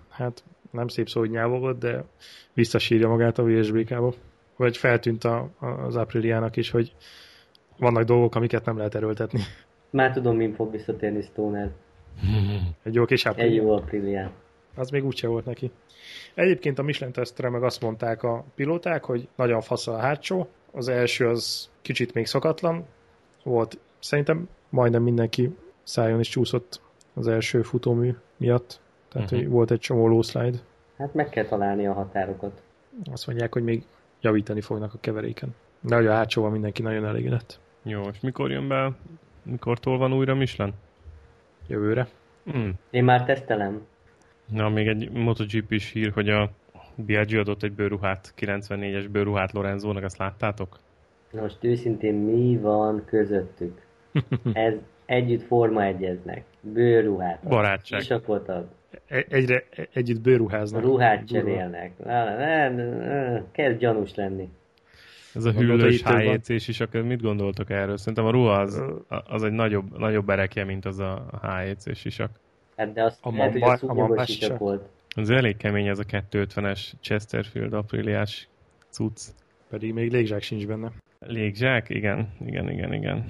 [0.09, 2.05] hát nem szép szó, hogy nyávogott, de
[2.53, 4.15] visszasírja magát a VSBK-ba.
[4.57, 5.49] Vagy feltűnt a,
[5.87, 6.95] az Apriliának is, hogy
[7.79, 9.41] vannak dolgok, amiket nem lehet erőltetni.
[9.91, 11.71] Már tudom, min fog visszatérni Stoner.
[12.83, 13.63] Egy jó kis Egy Aprilia.
[13.63, 14.31] jó aprílián.
[14.77, 15.71] Az még úgyse volt neki.
[16.35, 20.49] Egyébként a Michelin tesztre meg azt mondták a pilóták, hogy nagyon fasz a hátsó.
[20.73, 22.85] Az első az kicsit még szokatlan
[23.43, 23.79] volt.
[23.99, 26.81] Szerintem majdnem mindenki szájon is csúszott
[27.15, 28.81] az első futómű miatt.
[29.09, 29.43] Tehát, uh-huh.
[29.43, 30.59] hogy volt egy csomó low slide.
[30.99, 32.63] Hát meg kell találni a határokat.
[33.13, 33.85] Azt mondják, hogy még
[34.21, 35.55] javítani fognak a keveréken.
[35.81, 38.93] De hogy a hátsóval mindenki nagyon elégedett Jó, és mikor jön be,
[39.43, 40.75] mikor van újra Michelin?
[41.67, 42.09] jövőre.
[42.45, 42.73] Hmm.
[42.91, 43.87] Én már tesztelem.
[44.53, 46.51] Na, még egy MotoGP is hír, hogy a
[46.95, 50.79] Biaggi adott egy bőruhát, 94-es bőruhát Lorenzónak, azt láttátok?
[51.33, 53.81] Most őszintén mi van közöttük?
[54.53, 54.75] Ez
[55.07, 56.45] együtt forma egyeznek.
[56.61, 57.41] Bőrruhát.
[57.43, 58.01] ad, Barátság.
[58.01, 58.69] Sisakot ad.
[59.07, 60.83] E- Egyre e- együtt bőruháznak.
[60.83, 61.93] Ruhát cserélnek.
[63.53, 64.49] Kezd gyanús lenni.
[65.35, 65.53] Ez a
[66.03, 66.23] van.
[66.23, 67.97] HJC is, akkor mit gondoltok erről?
[67.97, 72.31] Szerintem a ruha az, az egy nagyobb, nagyobb erekje, mint az a HJC sisak.
[72.77, 74.59] Hát de azt A lehet, hogy mamba- a a mambás sisak.
[74.59, 74.89] volt.
[75.17, 78.49] Ez elég kemény ez a 250-es Chesterfield apríliás
[78.91, 79.21] cucc.
[79.69, 80.93] Pedig még légzsák sincs benne.
[81.19, 81.89] Légzsák?
[81.89, 83.25] Igen, igen, igen, igen.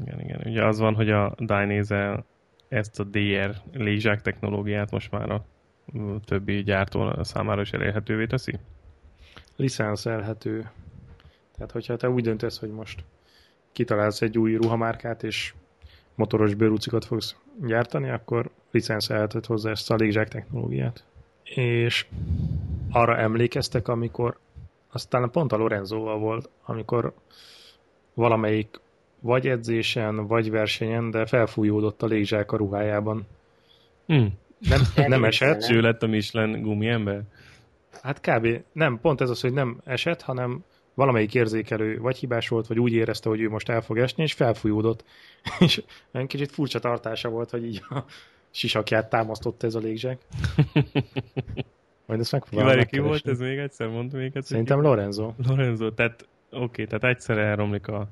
[0.00, 0.40] Igen, igen.
[0.44, 2.24] Ugye az van, hogy a Dainese
[2.68, 5.44] ezt a DR légzsák technológiát most már a
[6.24, 8.58] többi gyártó számára is elérhetővé teszi?
[9.56, 10.70] licenszelhető.
[11.54, 13.04] Tehát, hogyha te úgy döntesz, hogy most
[13.72, 15.54] kitalálsz egy új ruhamárkát, és
[16.14, 21.04] motoros bőrúcikat fogsz gyártani, akkor licenszelheted hozzá ezt a légzsák technológiát.
[21.42, 22.06] És
[22.90, 24.38] arra emlékeztek, amikor
[24.92, 27.12] aztán pont a Lorenzóval volt, amikor
[28.14, 28.80] valamelyik
[29.20, 33.26] vagy edzésen, vagy versenyen, de felfújódott a légzsák a ruhájában.
[34.06, 34.26] Hm.
[34.58, 35.70] Nem, nem esett?
[35.70, 37.22] Ő lett a Michelin gumiember?
[38.02, 38.62] Hát kb.
[38.72, 42.92] nem, pont ez az, hogy nem esett, hanem valamelyik érzékelő vagy hibás volt, vagy úgy
[42.92, 45.04] érezte, hogy ő most el fog esni, és felfújódott.
[45.58, 45.82] és
[46.12, 48.04] olyan kicsit furcsa tartása volt, hogy így a
[48.52, 50.18] sisakját támasztotta ez a légzsák.
[52.06, 53.88] Majd ezt megpróbálom várj, ki volt ez még egyszer?
[53.88, 54.44] Mondd még egyszer.
[54.44, 54.86] Szerintem ki?
[54.86, 55.32] Lorenzo.
[55.48, 58.08] Lorenzo, tehát oké, tehát egyszer elromlik a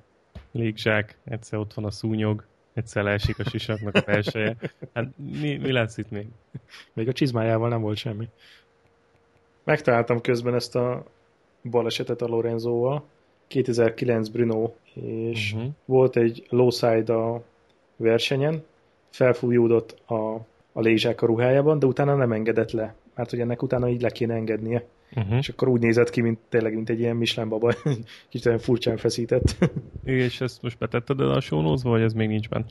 [0.53, 4.57] légzsák, egyszer ott van a szúnyog, egyszer leesik a sisaknak a belseje.
[4.94, 6.26] Hát mi, mi lesz itt még?
[6.92, 8.29] Még a csizmájával nem volt semmi.
[9.64, 11.05] Megtaláltam közben ezt a
[11.70, 13.05] balesetet a Lorenzóval.
[13.46, 15.70] 2009 Bruno, és Uh-huh.
[15.85, 17.42] volt egy lowside a
[17.96, 18.64] versenyen,
[19.11, 20.35] felfújódott a,
[20.73, 24.11] a légzsák a ruhájában, de utána nem engedett le, mert hogy ennek utána így le
[24.11, 24.85] kéne engednie.
[25.16, 25.37] Uh-huh.
[25.37, 27.75] És akkor úgy nézett ki, mint tényleg, mint egy ilyen Michelin baba,
[28.29, 29.57] kicsit olyan furcsán feszített.
[30.05, 32.64] És ezt most betetted el a sónózba, vagy ez még nincs benne?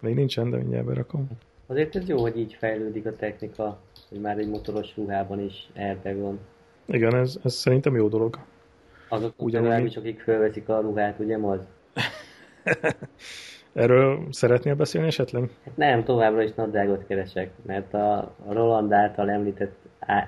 [0.00, 1.28] Még nincsen, de mindjárt berakom.
[1.66, 6.16] Azért ez jó, hogy így fejlődik a technika, hogy már egy motoros ruhában is airbag
[6.16, 6.38] van.
[6.86, 8.38] Igen, ez, ez szerintem jó dolog.
[9.08, 11.60] Azok Ugyanúgy, legalábbis, akik fölveszik a ruhát, ugye az?
[13.74, 15.50] Erről szeretnél beszélni esetleg?
[15.74, 19.74] Nem, továbbra is nadrágot keresek, mert a, a Roland által említett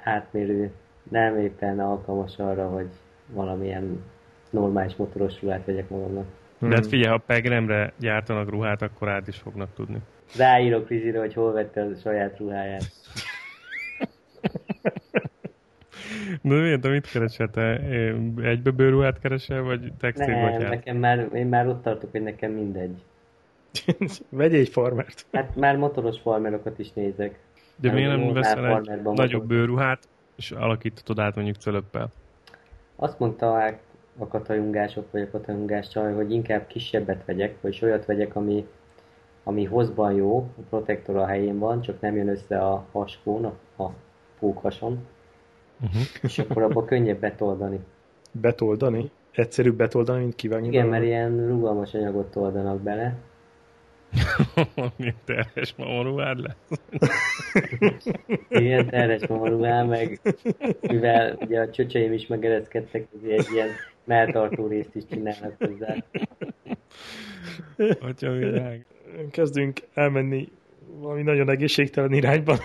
[0.05, 0.71] átmérő
[1.11, 2.89] nem éppen alkalmas arra, hogy
[3.33, 4.05] valamilyen
[4.51, 6.27] normális motoros ruhát vegyek magamnak.
[6.59, 9.99] De hát figyelj, ha Pegremre gyártanak ruhát, akkor át is fognak tudni.
[10.37, 12.85] Ráírok Rizire, hogy hol vette a saját ruháját.
[16.43, 17.51] De miért, te mit keresel?
[17.51, 17.81] Te
[18.43, 20.69] egybe bőrruhát keresel, vagy Nem, textilgatyát?
[20.69, 23.03] nekem már, én már ott tartok, hogy nekem mindegy.
[24.29, 25.27] Vegyél egy farmert.
[25.33, 27.39] Hát már motoros farmerokat is nézek.
[27.77, 29.57] De miért nem veszel egy farmerban nagyobb motor.
[29.57, 32.13] bőrruhát, és alakítatod át mondjuk cölöppel?
[32.97, 33.75] Azt mondta
[34.19, 38.67] a katajungások, vagy a katajungás csaj, hogy inkább kisebbet vegyek, vagy olyat vegyek, ami,
[39.45, 43.83] ami hozban jó, a protektor a helyén van, csak nem jön össze a haskón, a,
[43.83, 43.91] a
[44.39, 45.07] pókhason,
[45.83, 46.03] Uh-huh.
[46.23, 47.81] és akkor abba könnyebb betoldani.
[48.33, 49.11] Betoldani?
[49.31, 50.67] Egyszerűbb betoldani, mint kivágni.
[50.67, 50.99] Igen, belőle?
[50.99, 53.15] mert ilyen rugalmas anyagot toldanak bele.
[54.97, 56.81] Milyen terhes mamoruhád lesz?
[58.49, 60.21] Igen, terhes mamarulál, meg
[60.81, 63.69] mivel ugye a csöcseim is megereszkedtek, ezért egy ilyen
[64.05, 65.95] melltartó részt is csinálnak hozzá.
[68.01, 68.85] Atya világ.
[69.31, 70.49] Kezdünk elmenni
[70.87, 72.59] valami nagyon egészségtelen irányba.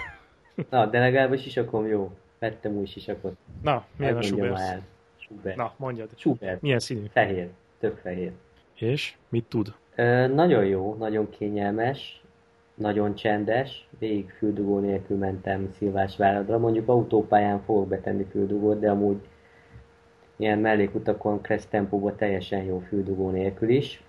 [0.70, 2.12] Na, de legalább a sisakom jó.
[2.40, 3.38] Vettem új sisakot.
[3.62, 4.82] Na, milyen a Schubert?
[5.18, 5.56] Schubert.
[5.56, 6.10] Na, mondjad.
[6.16, 6.62] Schubert.
[6.62, 7.06] Milyen színű?
[7.12, 7.50] Fehér.
[7.80, 8.32] Tök fehér.
[8.76, 9.74] És mit tud?
[9.96, 12.22] Ö, nagyon jó, nagyon kényelmes,
[12.74, 16.58] nagyon csendes, végig füldugó nélkül mentem Szilvásváradra.
[16.58, 19.18] Mondjuk autópályán fogok betenni füldugót, de amúgy
[20.36, 24.04] ilyen mellékutakon kressz tempóban teljesen jó füldugó nélkül is.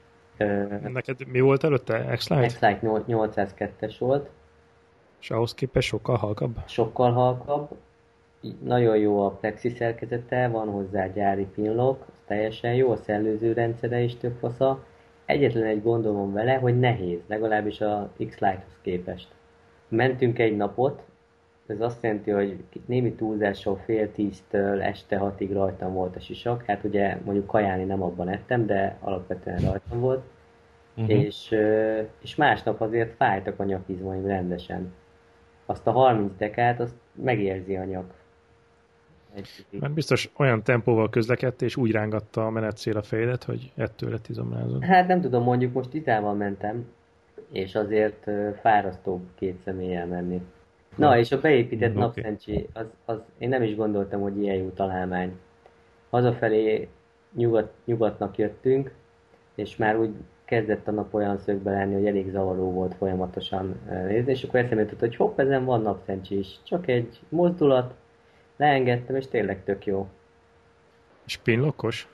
[0.83, 2.05] Neked mi volt előtte?
[2.17, 2.47] X-Lite?
[2.47, 4.31] X-Lite 802-es volt.
[5.21, 6.57] És ahhoz képest sokkal halkabb?
[6.67, 7.69] Sokkal halkabb.
[8.63, 14.17] Nagyon jó a plexi szerkezete, van hozzá gyári pinlock, teljesen jó, a szellőző rendszere is
[14.17, 14.85] tök fasza.
[15.33, 19.29] Egyetlen egy gondom van vele, hogy nehéz, legalábbis a X-Lite-hoz képest.
[19.89, 21.03] Mentünk egy napot,
[21.67, 26.65] ez azt jelenti, hogy némi túlzással fél tíztől este hatig rajtam volt a sisak.
[26.65, 30.25] Hát ugye mondjuk kajálni nem abban ettem, de alapvetően rajtam volt.
[30.97, 31.15] Uh-huh.
[31.15, 31.57] És,
[32.23, 34.95] és másnap azért fájtak a nyakizmaim rendesen.
[35.67, 38.15] Azt a 30 dekát, azt megérzi a nyak.
[39.71, 44.29] Mert biztos olyan tempóval közlekedt, és úgy rángatta a menetszél a fejedet, hogy ettől lett
[44.29, 44.85] izomlázod.
[44.85, 46.87] Hát nem tudom, mondjuk most titával mentem,
[47.53, 50.43] és azért fárasztóbb két személlyel menni.
[50.97, 52.03] Na, és a beépített okay.
[52.03, 55.39] napszencsi, az, az, én nem is gondoltam, hogy ilyen jó találmány.
[56.11, 56.89] Hazafelé
[57.35, 58.95] nyugat, nyugatnak jöttünk,
[59.55, 60.11] és már úgy
[60.45, 64.83] kezdett a nap olyan szögbe lenni, hogy elég zavaró volt folyamatosan nézni, és akkor eszembe
[64.83, 66.59] jutott, hogy hopp, ezen van napszencsi is.
[66.63, 67.95] Csak egy mozdulat,
[68.63, 70.09] leengedtem, és tényleg tök jó.
[71.27, 72.09] És pinlokos?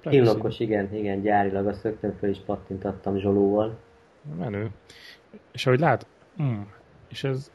[0.00, 3.78] Pinlokos, igen, igen, gyárilag azt rögtön fel is pattintattam Zsolóval.
[4.38, 4.70] Menő.
[5.52, 6.06] És ahogy lát,
[6.42, 6.60] mm,
[7.08, 7.50] és ez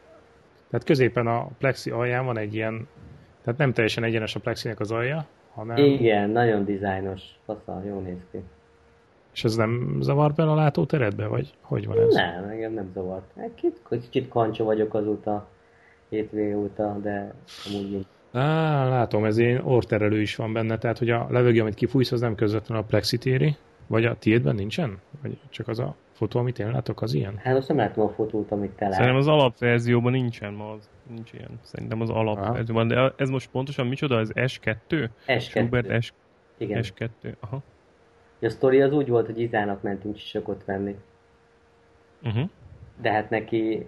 [0.70, 2.88] tehát középen a plexi alján van egy ilyen,
[3.42, 5.78] tehát nem teljesen egyenes a plexinek az alja, hanem...
[5.78, 8.38] Igen, nagyon dizájnos, fasza, jó néz ki.
[9.34, 12.14] És ez nem zavar bele a látóteredbe, vagy hogy van ez?
[12.14, 13.32] Nem, engem nem zavart.
[13.36, 15.48] Egy kicsit, kicsit kancsa vagyok azóta,
[16.10, 17.34] hétvége óta, de
[17.68, 22.12] amúgy Á, látom, ez ilyen orterelő is van benne, tehát hogy a levegő, amit kifújsz,
[22.12, 23.56] az nem közvetlenül a plexitéri,
[23.88, 24.98] vagy a tiédben nincsen?
[25.22, 27.38] Vagy csak az a fotó, amit én látok, az ilyen?
[27.38, 28.96] Hát most nem látom a fotót, amit te látsz.
[28.96, 31.60] Szerintem az alapverzióban nincsen ma, az nincs ilyen.
[31.62, 35.10] Szerintem az alapverzióban, de ez most pontosan micsoda, az S2?
[35.28, 35.40] S2.
[35.40, 36.14] Schubert S...
[36.58, 36.84] Igen.
[36.84, 37.62] S2, aha.
[38.42, 40.96] A sztori az úgy volt, hogy Izának mentünk sisakot venni.
[42.24, 42.50] Uh-huh.
[43.02, 43.86] De hát neki,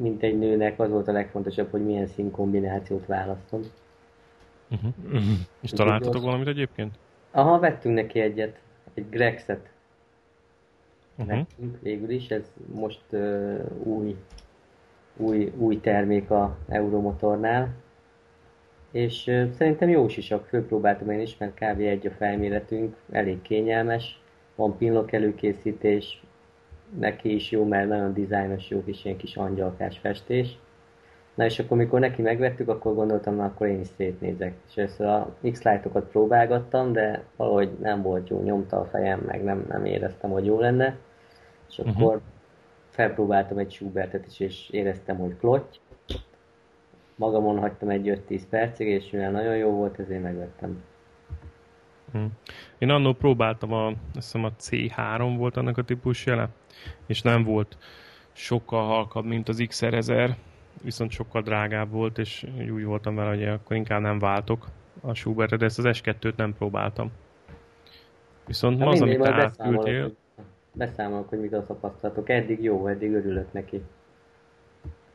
[0.00, 3.60] mint egy nőnek, az volt a legfontosabb, hogy milyen színkombinációt választom.
[4.70, 4.90] Uh-huh.
[5.04, 5.22] Uh-huh.
[5.60, 6.94] És találtatok valamit egyébként?
[7.30, 8.58] Aha, vettünk neki egyet.
[8.94, 9.70] Egy Grexet
[11.18, 11.36] uh-huh.
[11.36, 12.30] vettünk végül is.
[12.30, 14.16] Ez most uh, új,
[15.16, 17.74] új, új termék a Euromotornál.
[18.90, 21.80] És uh, szerintem jó sisak, főpróbáltam én is, mert kb.
[21.80, 24.20] egy a felméretünk, elég kényelmes,
[24.54, 26.22] van pinlok előkészítés,
[26.98, 30.58] neki is jó, mert nagyon dizájnos, jó kis ilyen kis angyalkás festés.
[31.34, 34.54] Na és akkor, mikor neki megvettük, akkor gondoltam, na akkor én is szétnézek.
[34.68, 39.44] És először a x okat próbálgattam, de valahogy nem volt jó, nyomta a fejem, meg
[39.44, 40.96] nem, nem éreztem, hogy jó lenne.
[41.68, 41.96] És uh-huh.
[41.96, 42.20] akkor
[42.88, 45.76] felpróbáltam egy Schubertet is, és éreztem, hogy klotty.
[47.16, 50.82] Magamon hagytam egy 5-10 percig, és mivel nagyon jó volt, ezért megvettem.
[52.12, 52.32] Hmm.
[52.78, 56.48] Én annól próbáltam, a, azt hiszem a C3 volt annak a típus jele,
[57.06, 57.76] és nem volt
[58.32, 60.30] sokkal halkabb, mint az XR1000,
[60.82, 64.66] viszont sokkal drágább volt, és úgy voltam vele, hogy akkor inkább nem váltok
[65.00, 67.10] a Schubertre, de ezt az S2-t nem próbáltam.
[68.46, 70.12] Viszont hát az, amit átküldtél...
[70.72, 72.28] Beszámolok, hogy mik a tapasztalatok.
[72.28, 73.82] Eddig jó, eddig örülök neki.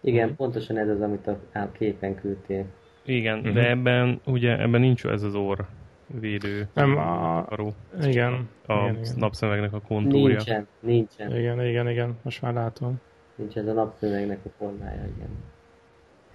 [0.01, 0.37] Igen, uh-huh.
[0.37, 2.65] pontosan ez az, amit a, a képen küldtél.
[3.05, 3.53] Igen, uh-huh.
[3.53, 5.59] de ebben ugye ebben nincs ez az orr
[6.07, 7.45] védő nem, a...
[7.47, 7.73] aró.
[8.01, 8.49] Igen.
[8.65, 9.13] A igen, igen.
[9.15, 10.35] napszemegnek a kontúrja.
[10.35, 11.35] Nincsen, nincsen.
[11.35, 13.01] Igen, igen, igen, most már látom.
[13.35, 15.29] Nincs ez a napszemegnek a formája, igen.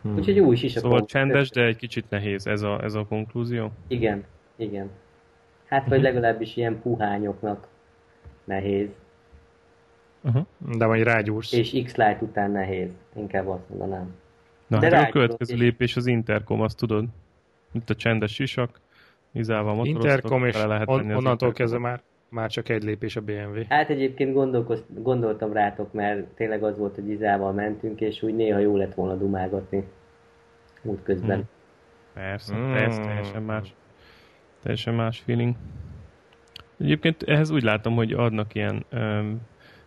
[0.02, 0.16] Hmm.
[0.16, 3.72] Úgyhogy új is Szóval csendes, de egy kicsit nehéz ez a, ez a konklúzió?
[3.88, 4.24] Igen,
[4.56, 4.90] igen.
[5.66, 6.12] Hát, vagy uh-huh.
[6.12, 7.68] legalábbis ilyen puhányoknak
[8.44, 8.88] nehéz.
[10.22, 10.46] Uh-huh.
[10.76, 11.52] De majd rágyúrsz.
[11.52, 14.14] És X-Lite után nehéz, inkább azt mondanám.
[14.66, 15.60] Na, de hát a következő és...
[15.60, 17.04] lépés az Intercom, azt tudod?
[17.72, 18.80] Itt a csendes sisak,
[19.32, 20.04] izával motoroztok.
[20.04, 23.62] Intercom, és lehet on, onnantól kezdve már, már csak egy lépés a BMW.
[23.68, 24.32] Hát egyébként
[25.02, 29.14] gondoltam rátok, mert tényleg az volt, hogy izával mentünk, és úgy néha jó lett volna
[29.14, 29.84] dumálgatni
[30.82, 31.36] útközben.
[31.36, 31.48] Hmm.
[32.14, 32.72] Persze, hmm.
[32.72, 33.74] persze, teljesen más.
[34.62, 35.54] Teljesen más feeling.
[36.78, 39.40] Egyébként ehhez úgy látom, hogy adnak ilyen um,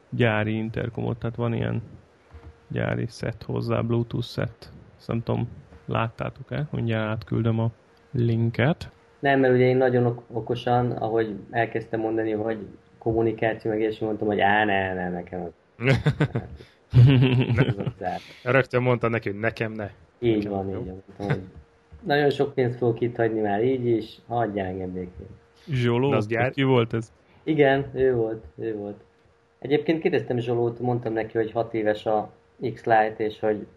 [0.10, 1.82] gyári interkomot, tehát van ilyen
[2.68, 4.72] gyári set hozzá, Bluetooth set.
[4.98, 5.48] Azt nem tudom,
[5.86, 6.68] láttátok-e?
[6.72, 7.72] Mindjárt átküldöm a
[8.12, 8.92] linket.
[9.24, 12.58] Nem, mert ugye én nagyon okosan, ahogy elkezdtem mondani, hogy
[12.98, 15.52] kommunikáció, meg és mondtam, hogy á, ne, ne, nekem az.
[18.44, 19.90] Rögtön mondta neki, hogy nekem ne.
[20.20, 21.52] Így nekem van, így van.
[22.02, 25.28] Nagyon sok pénzt fogok itt hagyni már így is, hagyjál engem békén.
[25.70, 26.12] Zsoló?
[26.12, 26.52] Az gyár...
[26.52, 27.12] Ki volt ez?
[27.44, 29.02] Igen, ő volt, ő volt.
[29.60, 32.32] Egyébként kérdeztem Zsolót, mondtam neki, hogy hat éves a
[32.74, 33.68] X-Lite, és hogy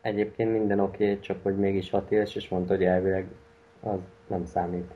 [0.00, 3.26] egyébként minden oké, okay, csak hogy mégis 6 éves, és mondta, hogy elvileg
[3.82, 4.94] az nem számít.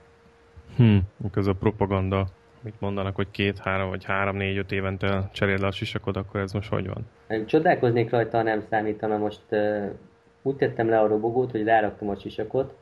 [0.77, 0.97] Hm,
[1.35, 2.27] ez a propaganda,
[2.61, 6.41] mit mondanak, hogy két, három, vagy három, négy, öt évente cseréld le a sisakod, akkor
[6.41, 7.07] ez most hogy van?
[7.29, 9.17] Én csodálkoznék rajta, ha nem számítana.
[9.17, 9.91] Most uh,
[10.43, 12.75] úgy tettem le a robogót, hogy ráraktam a sisakot,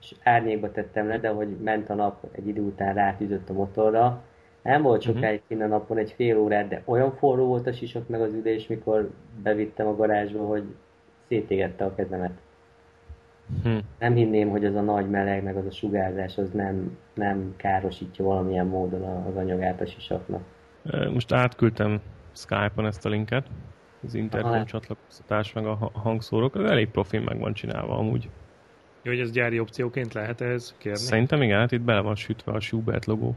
[0.00, 4.22] és árnyékba tettem le, de hogy ment a nap, egy idő után rátűzött a motorra.
[4.62, 5.48] Nem volt sokáig uh-huh.
[5.48, 8.66] kinn a napon, egy fél órát, de olyan forró volt a sisak meg az üdés,
[8.66, 9.10] mikor
[9.42, 10.64] bevittem a garázsba, hogy
[11.28, 12.32] szétégette a kezemet.
[13.62, 13.78] Hm.
[13.98, 18.24] Nem hinném, hogy az a nagy meleg, meg az a sugárzás, az nem, nem károsítja
[18.24, 20.42] valamilyen módon az anyagát a sisaknak.
[21.12, 22.00] Most átküldtem
[22.32, 23.46] Skype-on ezt a linket,
[24.06, 28.28] az internet csatlakoztatás, meg a hangszórok, az elég profil meg van csinálva amúgy.
[29.02, 30.98] Jó, hogy ez gyári opcióként lehet ez kérni?
[30.98, 33.36] Szerintem igen, hát itt bele van sütve a Schubert logó.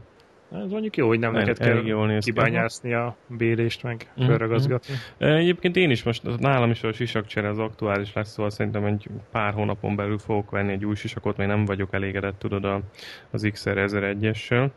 [0.62, 4.94] Ez mondjuk jó, hogy nem, nem neked kell kibányászni a bélést, meg mm, felragazgatni.
[5.24, 5.28] Mm.
[5.28, 9.52] Egyébként én is most, nálam is a sisakcsere az aktuális lesz, szóval szerintem egy pár
[9.52, 12.82] hónapon belül fogok venni egy új sisakot, még nem vagyok elégedett, tudod,
[13.30, 14.68] az XR 1001-essel.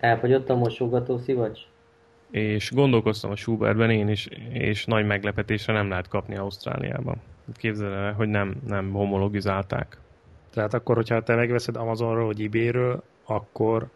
[0.00, 1.60] Elfogyott a mosogató szivacs?
[2.30, 7.16] És gondolkoztam a Schubertben én is, és nagy meglepetésre nem lehet kapni Ausztráliában.
[7.54, 9.98] Képzeld el, hogy nem, nem homologizálták.
[10.52, 13.88] Tehát akkor, hogyha te megveszed Amazonról vagy eBay-ről, akkor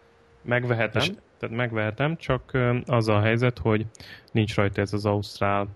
[0.42, 1.12] Megvehetem, és...
[1.38, 3.87] tehát megvehetem, csak az a helyzet, hogy
[4.33, 5.66] nincs rajta ez az ausztrál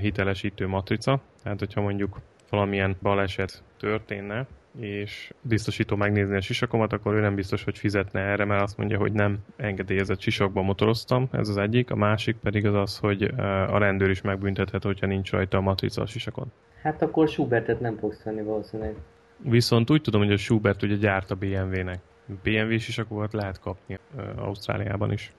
[0.00, 4.46] hitelesítő matrica, tehát hogyha mondjuk valamilyen baleset történne,
[4.80, 8.98] és biztosító megnézni a sisakomat, akkor ő nem biztos, hogy fizetne erre, mert azt mondja,
[8.98, 13.22] hogy nem engedélyezett sisakban motoroztam, ez az egyik, a másik pedig az az, hogy
[13.68, 16.52] a rendőr is megbüntethet, hogyha nincs rajta a matrica a sisakon.
[16.82, 18.94] Hát akkor Schubertet nem fogsz venni valószínűleg.
[19.36, 21.98] Viszont úgy tudom, hogy a Schubert ugye gyárt a BMW-nek.
[22.42, 23.98] BMW-s is akkor lehet kapni
[24.36, 25.32] Ausztráliában is.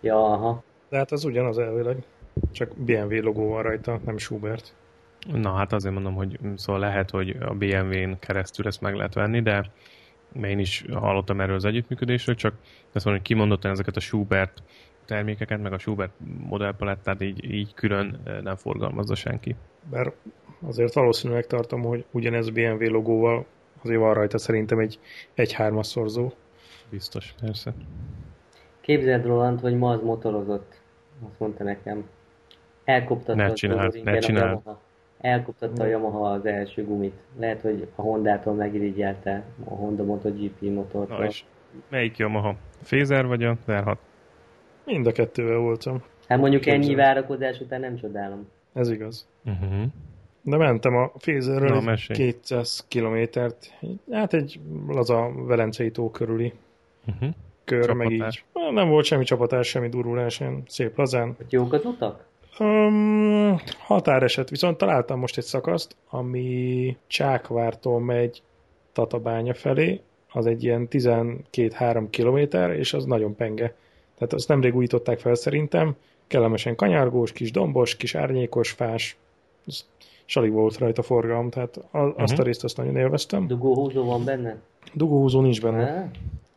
[0.00, 0.62] Ja, aha.
[0.88, 1.96] De hát az ugyanaz elvileg.
[2.50, 4.74] Csak BMW logó van rajta, nem Schubert.
[5.32, 9.42] Na hát azért mondom, hogy szóval lehet, hogy a BMW-n keresztül ezt meg lehet venni,
[9.42, 9.70] de
[10.42, 12.54] én is hallottam erről az együttműködésről, csak
[12.92, 14.62] ezt mondom, hogy kimondottan ezeket a Schubert
[15.04, 16.12] termékeket, meg a Schubert
[16.48, 19.56] modellpalettát így, így külön nem forgalmazza senki.
[19.90, 20.12] Bár
[20.66, 23.46] azért valószínűleg tartom, hogy ugyanez BMW logóval
[23.82, 24.98] azért van rajta szerintem egy,
[25.34, 26.32] egy hármas szorzó.
[26.90, 27.74] Biztos, persze.
[28.80, 30.80] Képzeld Roland, hogy ma az motorozott.
[31.28, 32.04] Azt mondta nekem.
[32.84, 34.42] Elkoptatta ne csinál, ne csinál.
[34.42, 34.80] A Yamaha.
[35.20, 37.14] Elkoptatta a Yamaha az első gumit.
[37.38, 41.08] Lehet, hogy a Honda-tól megirigyelte a Honda MotoGP motort.
[41.08, 41.44] Na és
[41.88, 42.56] melyik Yamaha?
[42.82, 43.96] Fézer vagy a R6?
[44.84, 46.02] Mind a kettővel voltam.
[46.28, 46.80] Hát mondjuk Képzel.
[46.80, 48.48] ennyi várakozás után nem csodálom.
[48.72, 49.28] Ez igaz.
[49.44, 49.84] Uh-huh.
[50.42, 53.72] De mentem a Fézerről Na, 200 kilométert,
[54.10, 56.52] hát egy laza Velencei tó körüli
[57.06, 57.28] uh-huh.
[57.64, 58.44] kör, Csapatás.
[58.52, 58.74] meg így.
[58.74, 61.34] Nem volt semmi csapatás, semmi durulás, ilyen szép lazán.
[61.36, 62.24] Hogy jók az utak?
[62.58, 68.42] Um, határeset, viszont találtam most egy szakaszt, ami Csákvártól megy
[68.92, 70.00] Tatabánya felé,
[70.32, 73.74] az egy ilyen 12-3 kilométer, és az nagyon penge.
[74.14, 79.16] Tehát azt nemrég újították fel szerintem, kellemesen kanyargós, kis dombos, kis árnyékos, fás,
[80.26, 82.38] és alig volt rajta forgalom, tehát azt uh-huh.
[82.38, 83.46] a részt azt nagyon élveztem.
[83.46, 84.56] Dugóhúzó van benne?
[84.94, 85.82] Dugóhúzó nincs benne.
[85.82, 86.04] Ah.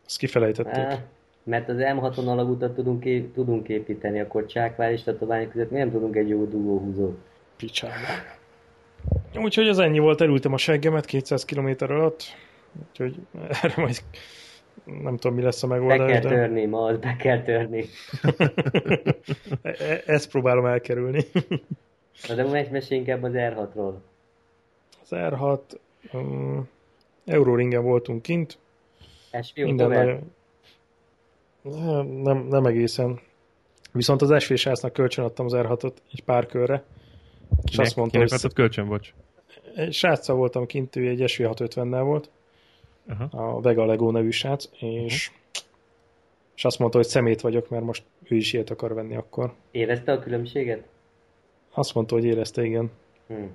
[0.06, 0.84] Ezt kifelejtették.
[0.84, 0.98] Ah.
[1.42, 5.90] Mert az M6-on alagutat tudunk, ép- tudunk építeni, akkor Csákvár és Tatabány között mi nem
[5.90, 7.18] tudunk egy jó dugóhúzót.
[7.56, 7.92] Picsába.
[9.34, 12.22] Úgyhogy az ennyi volt, elültem a seggemet 200 km alatt,
[12.88, 13.16] úgyhogy
[13.62, 14.02] erre majd
[14.84, 15.98] nem tudom, mi lesz a megoldás.
[15.98, 16.28] Be kell de...
[16.28, 17.84] törni, ma be kell törni.
[19.62, 21.24] E-, e- ezt próbálom elkerülni.
[22.28, 23.94] Na de most mesélj inkább az R6-ról.
[25.02, 25.60] Az R6,
[26.12, 26.68] um,
[27.24, 28.58] Euroringen voltunk kint.
[29.42, 30.32] SV Minden nagyon...
[32.22, 33.20] nem, nem egészen.
[33.92, 36.84] Viszont az SV sásznak kölcsön adtam az R6-ot egy pár körre.
[37.70, 38.28] És azt mondta, hogy...
[38.28, 39.14] Kinek kölcsön, bocs?
[39.74, 42.30] Egy sráccal voltam kint, ő egy SV650-nel volt.
[43.08, 43.56] Uh-huh.
[43.56, 45.64] A Vega Lego nevű srác, és uh-huh.
[46.54, 49.54] és azt mondta, hogy szemét vagyok, mert most ő is ilyet akar venni akkor.
[49.70, 50.84] Érezte a különbséget?
[51.76, 52.90] Azt mondta, hogy érezte, igen.
[53.26, 53.50] Hmm.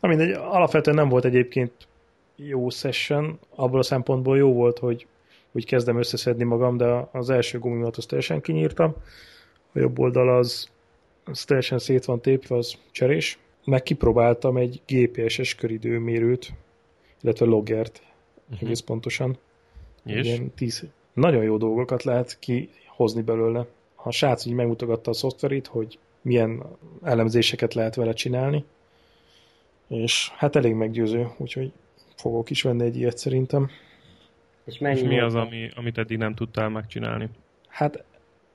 [0.00, 1.72] Na mindegy, alapvetően nem volt egyébként
[2.36, 5.06] jó session, abból a szempontból jó volt, hogy
[5.52, 8.94] úgy kezdem összeszedni magam, de az első gumimat azt teljesen kinyírtam.
[9.72, 10.68] A jobb oldal az,
[11.24, 13.38] az teljesen szét van tépve, az cserés.
[13.64, 16.52] Meg kipróbáltam egy GPS-es köridőmérőt,
[17.22, 18.02] illetve loggert,
[18.50, 18.62] uh-huh.
[18.62, 19.38] egész pontosan.
[20.04, 20.26] És?
[20.26, 23.66] Ilyen tíz, nagyon jó dolgokat lehet kihozni belőle.
[23.94, 26.62] A srác így megmutogatta a szoftverét, hogy milyen
[27.02, 28.64] elemzéseket lehet vele csinálni,
[29.88, 31.72] és hát elég meggyőző, úgyhogy
[32.16, 33.70] fogok is venni egy ilyet szerintem.
[34.64, 37.28] És, és mi az, ami, amit eddig nem tudtál megcsinálni?
[37.68, 38.04] Hát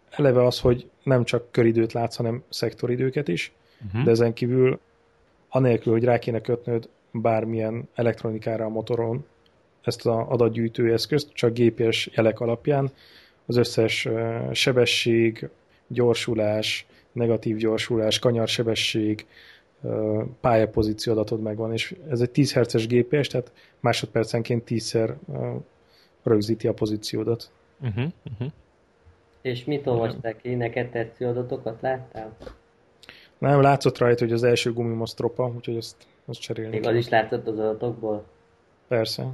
[0.10, 3.52] eleve az, hogy nem csak köridőt látsz, hanem szektoridőket is,
[3.86, 4.04] uh-huh.
[4.04, 4.80] de ezen kívül
[5.50, 9.26] anélkül, hogy rá kéne kötnöd bármilyen elektronikára a motoron
[9.82, 12.92] ezt az adatgyűjtő eszközt, csak GPS jelek alapján
[13.46, 14.08] az összes
[14.52, 15.50] sebesség,
[15.88, 19.26] gyorsulás, negatív gyorsulás, kanyarsebesség,
[20.42, 25.14] pályapozíció adatod megvan, és ez egy 10 Hz-es GPS, tehát másodpercenként 10-szer
[26.24, 27.52] rögzíti a pozíciódat.
[27.82, 28.52] Uh-huh, uh-huh.
[29.42, 30.56] És mit olvasták ki?
[30.56, 32.38] Neked tetsző adatokat láttál?
[33.38, 35.96] Nem, látszott rajta, hogy az első gumimosz tropa, úgyhogy azt,
[36.26, 38.26] azt cserélni Még az is látszott az adatokból?
[38.88, 39.28] Persze.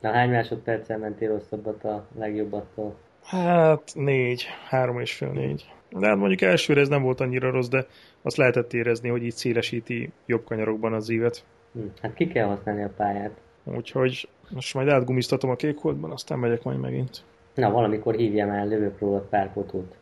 [0.00, 2.96] Na hány másodperccel mentél rosszabbat a legjobbattól?
[3.22, 5.72] Hát négy, három és fél négy.
[5.90, 7.86] De hát mondjuk elsőre ez nem volt annyira rossz, de
[8.22, 11.44] azt lehetett érezni, hogy így szélesíti jobb kanyarokban az ívet.
[11.72, 13.40] Hm, hát ki kell használni a pályát.
[13.64, 17.24] Úgyhogy most majd átgumiztatom a kékholdban, aztán megyek majd megint.
[17.54, 19.94] Na, valamikor hívjam el, lövök róla pár fotót.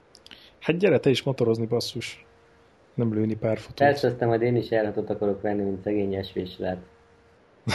[0.60, 2.26] Hát gyere te is motorozni, basszus.
[2.94, 3.88] Nem lőni pár fotót.
[3.88, 6.78] Aztán majd én is járhatot akarok venni, mint szegény esvésrát.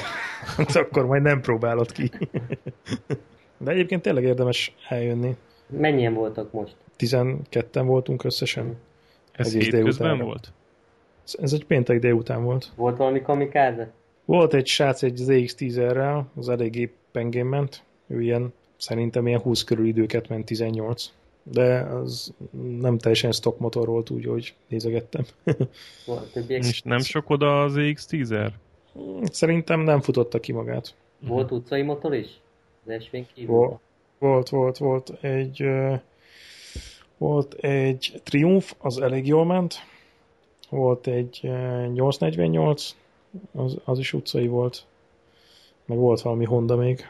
[0.57, 2.11] Hát akkor majd nem próbálod ki.
[3.57, 5.35] De egyébként tényleg érdemes eljönni.
[5.71, 6.75] Mennyien voltak most?
[6.97, 8.77] 12-en voltunk összesen.
[9.31, 10.23] Ez hétközben délutánra.
[10.23, 10.51] volt?
[11.39, 12.71] Ez- egy péntek délután volt.
[12.75, 13.91] Volt valami kamikáze?
[14.25, 17.83] Volt egy srác egy ZX-10-rel, az eléggé pengén ment.
[18.07, 21.11] Ő ilyen, szerintem ilyen 20 körül időket ment, 18.
[21.43, 22.33] De az
[22.79, 25.25] nem teljesen stock motor volt, úgy, hogy nézegettem.
[26.05, 26.63] Volt, többiek?
[26.63, 28.49] És nem sok oda az EX10-er?
[29.23, 30.95] Szerintem nem futotta ki magát.
[31.19, 32.39] Volt utcai motor is?
[32.85, 33.55] Az esvén kívül?
[33.55, 33.79] Volt,
[34.21, 35.65] volt, volt, volt egy
[37.17, 39.75] volt egy Triumph, az elég jól ment.
[40.69, 42.95] Volt egy ö, 848,
[43.51, 44.85] az, az is utcai volt.
[45.85, 47.09] Meg volt valami Honda még.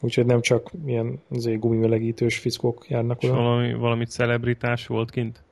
[0.00, 3.34] Úgyhogy nem csak ilyen azért gumimelegítős fickók járnak oda.
[3.34, 5.42] valami, valami celebritás volt kint?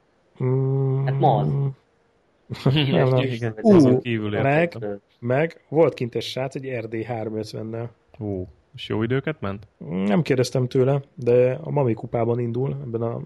[0.45, 1.49] Mm, Hát ma az.
[2.75, 3.19] Nem, nem.
[3.19, 4.79] Igen, Ú, azon kívül meg-.
[5.19, 7.89] Meg volt kint egy srác egy RD 350-nel.
[8.21, 8.47] Ó,
[8.79, 9.67] és jó időket ment?
[9.89, 13.21] Nem kérdeztem tőle, de a Mami kupában indul, ebben a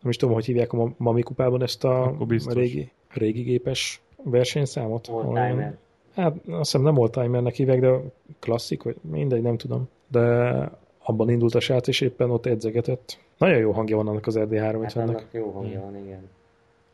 [0.00, 2.16] nem is tudom, hogy hívják a Ma- Mami kupában ezt a
[2.48, 5.06] régi, régi gépes versenyszámot.
[5.06, 5.76] Volt Ahol ilyen- timer.
[6.14, 7.98] Hát azt hiszem nem volt timernek hívják, de
[8.38, 9.88] klasszik, vagy mindegy, nem tudom.
[10.08, 10.50] De
[10.98, 13.18] abban indult a srác, és éppen ott edzegetett.
[13.38, 14.96] Nagyon jó hangja van annak az RD Hát 350-nek.
[15.08, 16.28] annak jó hangja van, igen.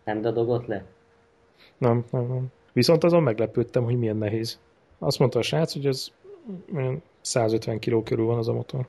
[0.04, 0.84] Nem dadogott le?
[1.78, 2.46] Nem, nem, nem.
[2.72, 4.60] Viszont azon meglepődtem, hogy milyen nehéz.
[4.98, 6.08] Azt mondta a srác, hogy ez
[7.22, 8.86] 150 kg körül van az a motor.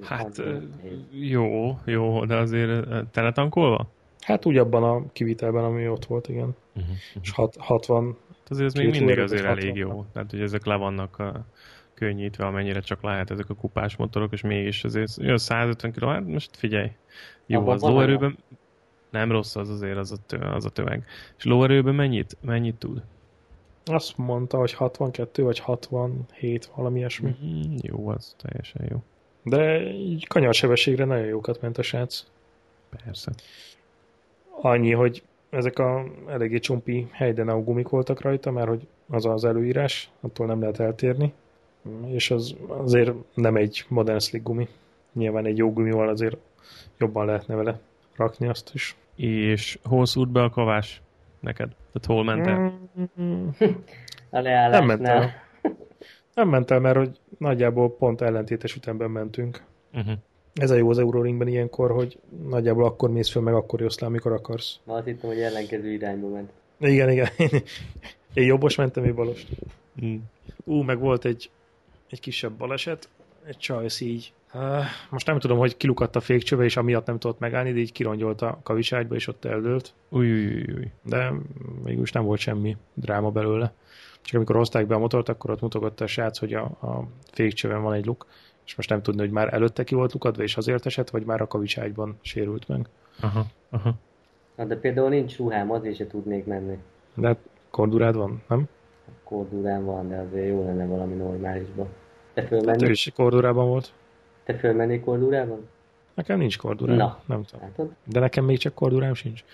[0.00, 0.98] Hát ö, nehéz.
[1.10, 3.88] jó, jó, de azért teletankolva?
[4.20, 6.56] Hát úgy abban a kivitelben, ami ott volt, igen.
[6.74, 6.96] Uh-huh.
[7.22, 10.04] És hat, 60, Hát azért ez még mindig azért elég jó.
[10.12, 11.46] Tehát, hogy ezek le vannak a
[11.94, 16.26] könnyítve, amennyire csak lehet ezek a kupás motorok, és mégis azért jön 150 kg, hát
[16.26, 16.90] most figyelj,
[17.46, 18.38] jó, Abban az lóerőben
[19.10, 21.04] nem rossz az azért az a, tö, az a tömeg.
[21.38, 23.02] És lóerőben mennyit, mennyit tud?
[23.84, 27.34] Azt mondta, hogy 62 vagy 67, valami ilyesmi.
[27.44, 29.02] Mm, jó, az teljesen jó.
[29.42, 32.24] De így kanyarsebességre nagyon jókat ment a srác.
[33.04, 33.32] Persze.
[34.60, 40.10] Annyi, hogy ezek a eléggé csompi Heidenau gumik voltak rajta, mert hogy az az előírás,
[40.20, 41.32] attól nem lehet eltérni.
[42.06, 44.68] És az azért nem egy modern slick gumi.
[45.12, 46.36] Nyilván egy jó gumival azért
[46.98, 47.80] jobban lehetne vele
[48.16, 48.96] rakni azt is.
[49.16, 51.02] És hol szúrt be a kavás
[51.44, 51.68] neked?
[51.68, 52.80] Tehát hol ment el?
[53.20, 53.48] Mm,
[54.30, 54.70] A leállásnál.
[54.86, 55.30] Nem ment el.
[56.34, 59.62] Nem ment el, mert hogy nagyjából pont ellentétes ütemben mentünk.
[59.92, 60.14] Uh-huh.
[60.54, 62.18] Ez a jó az Euroringben ilyenkor, hogy
[62.48, 64.80] nagyjából akkor mész föl, meg akkor jössz le, amikor akarsz.
[64.84, 66.50] Ma azt hittem, hogy ellenkező irányba ment.
[66.78, 67.28] Igen, igen.
[68.34, 69.46] Én jobbos mentem, én balos.
[70.04, 70.16] Mm.
[70.64, 71.50] Ú, meg volt egy,
[72.10, 73.08] egy kisebb baleset,
[73.50, 74.32] csajsz így.
[74.54, 74.60] Uh,
[75.10, 78.42] most nem tudom, hogy kilukadt a fékcsöve, és amiatt nem tudott megállni, de így kirongyolt
[78.42, 79.94] a kavicságyba, és ott eldőlt.
[80.08, 80.90] Új, új, új, új.
[81.02, 81.32] De
[81.84, 83.72] mégis nem volt semmi dráma belőle.
[84.22, 87.82] Csak amikor hozták be a motort, akkor ott mutogatta a srác, hogy a, a fékcsöven
[87.82, 88.26] van egy luk,
[88.66, 91.40] és most nem tudni, hogy már előtte ki volt lukadva, és azért esett, vagy már
[91.40, 92.88] a kavicságyban sérült meg.
[93.20, 93.94] Aha, aha.
[94.56, 96.78] Na de például nincs ruhám, azért se tudnék menni.
[97.14, 97.36] De
[97.70, 98.68] kordurád van, nem?
[99.24, 101.88] Kordúrám van, de azért jó lenne valami normálisba.
[102.34, 103.92] Te Hát ő is kordurában volt.
[104.44, 105.68] Te fölmenni kordúrában?
[106.14, 106.96] Nekem nincs kordurám.
[106.96, 107.22] Na.
[107.26, 107.66] Nem tudom.
[107.66, 107.90] Látod?
[108.04, 109.44] De nekem még csak kordurám sincs.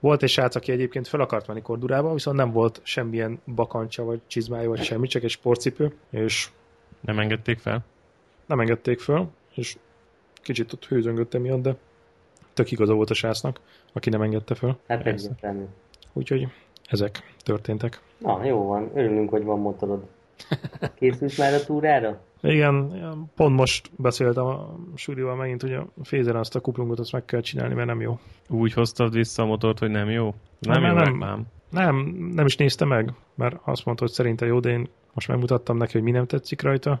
[0.00, 4.20] Volt egy srác, aki egyébként fel akart menni kordurába, viszont nem volt semmilyen bakancsa, vagy
[4.26, 6.50] csizmája, vagy semmi, csak egy sportcipő, és
[7.00, 7.84] Nem engedték fel?
[8.46, 9.76] nem engedték föl, és
[10.34, 11.76] kicsit ott hőzöngött emiatt, de
[12.52, 13.60] tök igaza volt a srácnak,
[13.92, 14.76] aki nem engedte föl.
[14.88, 15.64] Hát egyértelmű.
[16.12, 16.48] Úgyhogy
[16.88, 18.00] ezek történtek.
[18.18, 18.90] Na, jó van.
[18.94, 20.02] Örülünk, hogy van motorod.
[20.94, 22.20] Készülsz már a túrára?
[22.42, 22.92] Igen,
[23.36, 27.40] pont most beszéltem a Surival megint, hogy a Fézeren azt a kuplungot azt meg kell
[27.40, 28.18] csinálni, mert nem jó.
[28.48, 30.34] Úgy hoztad vissza a motort, hogy nem jó?
[30.58, 31.04] Nem Nem, jó nem.
[31.04, 31.46] reklám.
[31.70, 31.96] Nem,
[32.34, 35.92] nem is nézte meg, mert azt mondta, hogy szerinte jó, de én most megmutattam neki,
[35.92, 37.00] hogy mi nem tetszik rajta.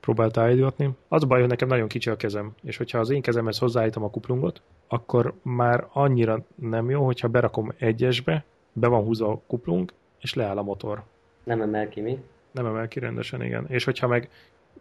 [0.00, 0.90] Próbálta állítgatni.
[1.08, 4.02] Az a baj, hogy nekem nagyon kicsi a kezem, és hogyha az én kezemhez hozzáállítom
[4.02, 9.92] a kuplungot, akkor már annyira nem jó, hogyha berakom egyesbe, be van húzva a kuplung,
[10.20, 11.02] és leáll a motor.
[11.44, 12.18] Nem emel ki mi?
[12.62, 13.66] Nem emel ki rendesen, igen.
[13.68, 14.28] És hogyha meg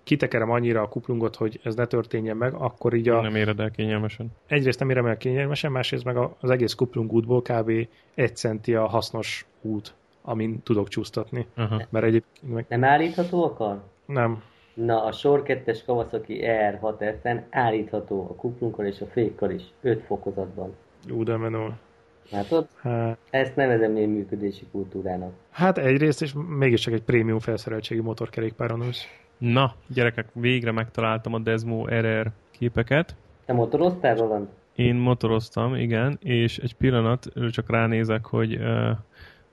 [0.03, 3.21] kitekerem annyira a kuplungot, hogy ez ne történjen meg, akkor így a...
[3.21, 4.27] Nem éred el kényelmesen.
[4.47, 7.71] Egyrészt nem érem el kényelmesen, másrészt meg az egész kuplung útból kb.
[8.15, 11.47] egy centi a hasznos út, amin tudok csúsztatni.
[11.55, 11.81] Aha.
[11.89, 13.81] Mert egyébként meg Nem állítható akar?
[14.05, 14.43] nem.
[14.73, 20.75] Na, a sor 2-es Kawasaki ER6F-en állítható a kuplunkon és a fékkal is, 5 fokozatban.
[21.11, 21.73] Ú, de menő.
[22.31, 22.67] Látod?
[22.75, 25.31] Hát, Ezt nevezem én működési kultúrának.
[25.51, 29.03] hát egyrészt, és mégiscsak egy prémium felszereltségi motorkerékpáron ülsz.
[29.37, 33.15] Na, gyerekek, végre megtaláltam a Desmo RR képeket.
[33.45, 34.47] Te motoroztál, Roland?
[34.75, 38.53] Én motoroztam, igen, és egy pillanat, csak ránézek, hogy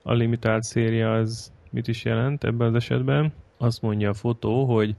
[0.03, 3.33] a limitált széria az mit is jelent ebben az esetben.
[3.57, 4.95] Azt mondja a fotó, hogy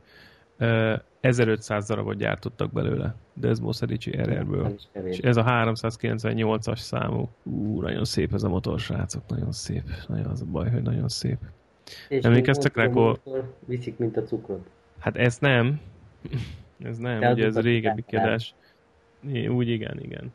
[0.59, 4.75] uh, 1500 darabot gyártottak belőle Desmo Serici Nem RR-ből.
[5.05, 7.29] És ez a 398-as számú.
[7.43, 9.83] Ú, nagyon szép ez a motor, srácok, nagyon szép.
[10.09, 11.39] Nagyon az a baj, hogy nagyon szép.
[12.09, 13.21] És emlékeztek rá, akkor-
[13.65, 14.67] Viszik, mint a cukrot.
[14.99, 15.81] Hát ez nem.
[16.83, 18.55] Ez nem, az ugye ez régebbi kedás.
[19.49, 20.33] Úgy igen, igen.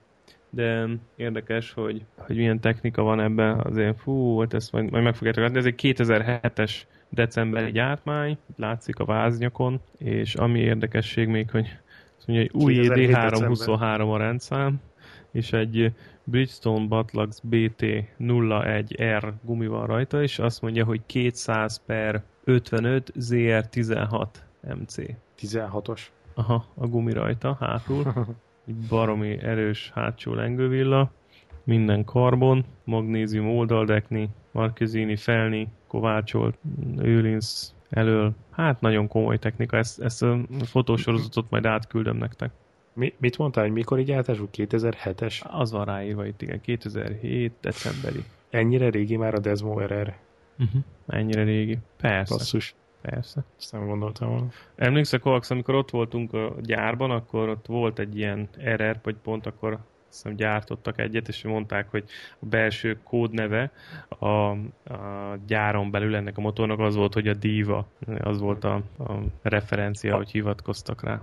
[0.50, 5.16] De érdekes, hogy, hogy milyen technika van ebben, azért fú, hát ezt majd, majd meg
[5.16, 5.58] fogjátok látni.
[5.58, 6.72] Ez egy 2007-es
[7.10, 11.68] decemberi gyártmány, látszik a váznyakon, és ami érdekesség még, hogy
[12.22, 14.82] azt mondja, hogy új 2007 D323 a rendszám,
[15.32, 15.94] és egy
[16.24, 17.86] Bridgestone Butlux BT
[18.20, 24.28] 01R gumi van rajta, és azt mondja, hogy 200 per 55 ZR16
[24.62, 24.96] MC.
[25.40, 26.02] 16-os.
[26.34, 28.14] Aha, a gumi rajta, hátul.
[28.68, 31.12] Egy baromi erős hátsó lengővilla.
[31.64, 36.58] Minden karbon, magnézium oldaldekni, markezini, felni, kovácsolt,
[36.98, 38.32] őlinsz elől.
[38.52, 42.52] Hát nagyon komoly technika, ezt, ezt a fotósorozatot majd átküldöm nektek.
[42.94, 44.50] Mi, mit mondtál, hogy mikor gyártású?
[44.54, 45.42] 2007-es?
[45.44, 47.54] Az van ráírva itt, igen, 2007.
[47.62, 48.24] decemberi.
[48.50, 50.14] Ennyire régi már a Desmo RR.
[50.60, 50.82] Uh-huh.
[51.08, 51.78] Ennyire régi.
[51.98, 52.76] Persze, Basszus.
[53.02, 53.44] persze.
[53.58, 54.48] Ezt nem gondoltam volna.
[54.76, 59.46] Emlékszel, Kovacs, amikor ott voltunk a gyárban, akkor ott volt egy ilyen RR, vagy pont
[59.46, 59.80] akkor
[60.12, 62.04] hiszem gyártottak egyet, és mondták, hogy
[62.40, 63.72] a belső kódneve
[64.20, 64.58] a, a
[65.48, 67.88] gyáron belül ennek a motornak az volt, hogy a Diva.
[68.20, 71.22] Az volt a, a referencia, hogy hivatkoztak rá.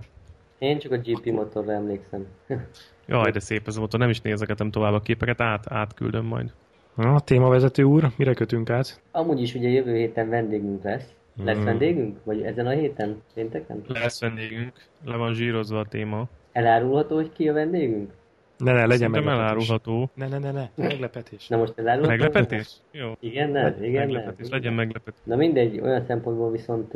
[0.57, 2.25] Én csak a GP motorra emlékszem.
[3.07, 6.53] Jaj, de szép ez a motor, nem is nézegetem tovább a képeket, át, átküldöm majd.
[6.95, 9.01] Na, témavezető úr, mire kötünk át?
[9.11, 11.13] Amúgy is ugye jövő héten vendégünk lesz.
[11.43, 11.63] Lesz Mm.
[11.63, 12.17] vendégünk?
[12.23, 13.21] Vagy ezen a héten?
[13.33, 13.83] Pénteken?
[13.87, 14.73] Lesz vendégünk,
[15.05, 16.27] le van zsírozva a téma.
[16.51, 18.11] Elárulható, hogy ki a vendégünk?
[18.59, 19.69] Ne, ne, legyen Szerintem meglepetés.
[19.69, 20.09] elárulható.
[20.13, 21.47] Ne, ne, ne, ne, meglepetés.
[21.47, 22.17] Na most elárulható?
[22.17, 22.71] Meglepetés?
[22.91, 23.13] Jó.
[23.19, 24.59] Igen, nem, igen, meglepetés, nem.
[24.59, 25.19] legyen meglepetés.
[25.23, 26.91] Na mindegy, olyan szempontból viszont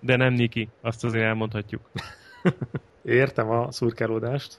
[0.00, 1.90] De nem Niki, azt azért elmondhatjuk.
[3.02, 4.58] Értem a szurkálódást.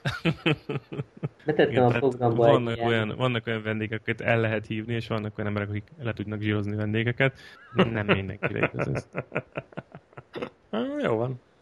[1.46, 4.94] betettem Igen, a programba egy vannak, ilyen, olyan, vannak olyan vendégek, akiket el lehet hívni,
[4.94, 7.38] és vannak olyan emberek, akik le tudnak zsírozni vendégeket.
[7.74, 9.08] Nem mindenkire igaz ez.
[11.04, 11.40] Jó van,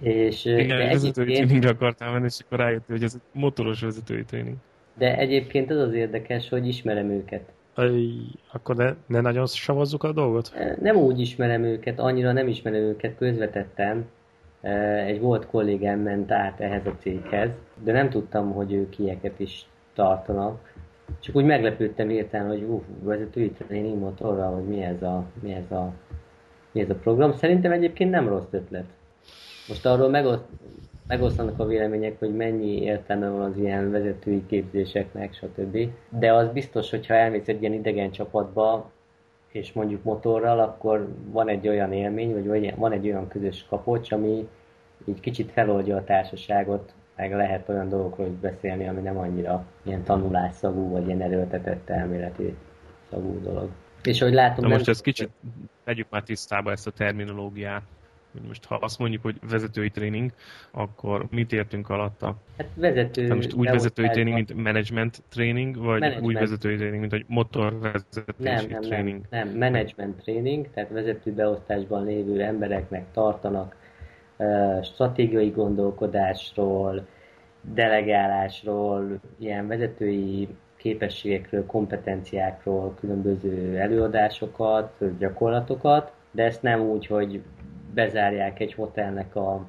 [0.00, 3.80] És Igen, de vezetői egyébként, tréningre akartál menni, és akkor rájöttél, hogy ez egy motoros
[3.80, 4.56] vezetői tréning.
[4.94, 7.42] de egyébként az az érdekes, hogy ismerem őket.
[7.74, 7.92] Aj,
[8.52, 10.52] akkor ne, ne nagyon savazzuk a dolgot?
[10.80, 14.06] Nem úgy ismerem őket, annyira nem ismerem őket közvetetten.
[15.06, 17.50] Egy volt kollégám ment át ehhez a céghez,
[17.84, 20.74] de nem tudtam, hogy ők ilyeket is tartanak.
[21.20, 25.70] Csak úgy meglepődtem hirtelen, hogy uff, vezetői tréning motorral, hogy mi ez a, mi ez
[25.70, 25.92] a,
[26.72, 27.32] mi ez a program.
[27.32, 28.84] Szerintem egyébként nem rossz ötlet.
[29.68, 30.44] Most arról megoszt,
[31.06, 35.78] megosztanak a vélemények, hogy mennyi értelme van az ilyen vezetői képzéseknek, stb.
[36.08, 38.90] De az biztos, hogyha elmész egy ilyen idegen csapatba,
[39.52, 44.48] és mondjuk motorral, akkor van egy olyan élmény, vagy van egy olyan közös kapocs, ami
[45.04, 50.02] így kicsit feloldja a társaságot, meg lehet olyan dolgokról is beszélni, ami nem annyira ilyen
[50.02, 52.56] tanulásszagú, vagy ilyen erőltetett elméleti
[53.10, 53.70] szagú dolog.
[54.02, 55.30] És hogy látom, Na nem most ez kicsit,
[55.84, 57.82] tegyük már tisztába ezt a terminológiát.
[58.46, 60.32] Most ha azt mondjuk, hogy vezetői tréning,
[60.70, 62.36] akkor mit értünk alatta?
[62.58, 63.34] Hát vezető...
[63.34, 66.26] most úgy vezetői tréning, mint management tréning, vagy management.
[66.26, 69.24] úgy vezetői tréning, mint hogy motorvezetési nem, nem, tréning?
[69.30, 73.76] Nem, nem, management tréning, tehát vezető beosztásban lévő embereknek tartanak
[74.36, 77.06] uh, stratégiai gondolkodásról,
[77.74, 87.42] delegálásról, ilyen vezetői képességekről, kompetenciákról, különböző előadásokat, gyakorlatokat, de ezt nem úgy, hogy
[87.96, 89.66] bezárják egy hotelnek a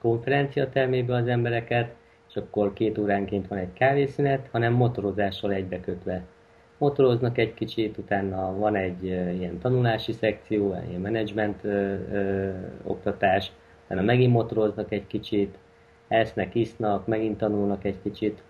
[0.00, 1.94] konferencia termébe az embereket,
[2.28, 6.22] és akkor két óránként van egy kávészünet, hanem motorozással egybekötve.
[6.78, 11.64] Motoroznak egy kicsit, utána van egy ilyen tanulási szekció, ilyen menedzsment
[12.82, 13.52] oktatás,
[13.84, 15.58] utána megint motoroznak egy kicsit,
[16.08, 18.42] esznek, isznak, megint tanulnak egy kicsit,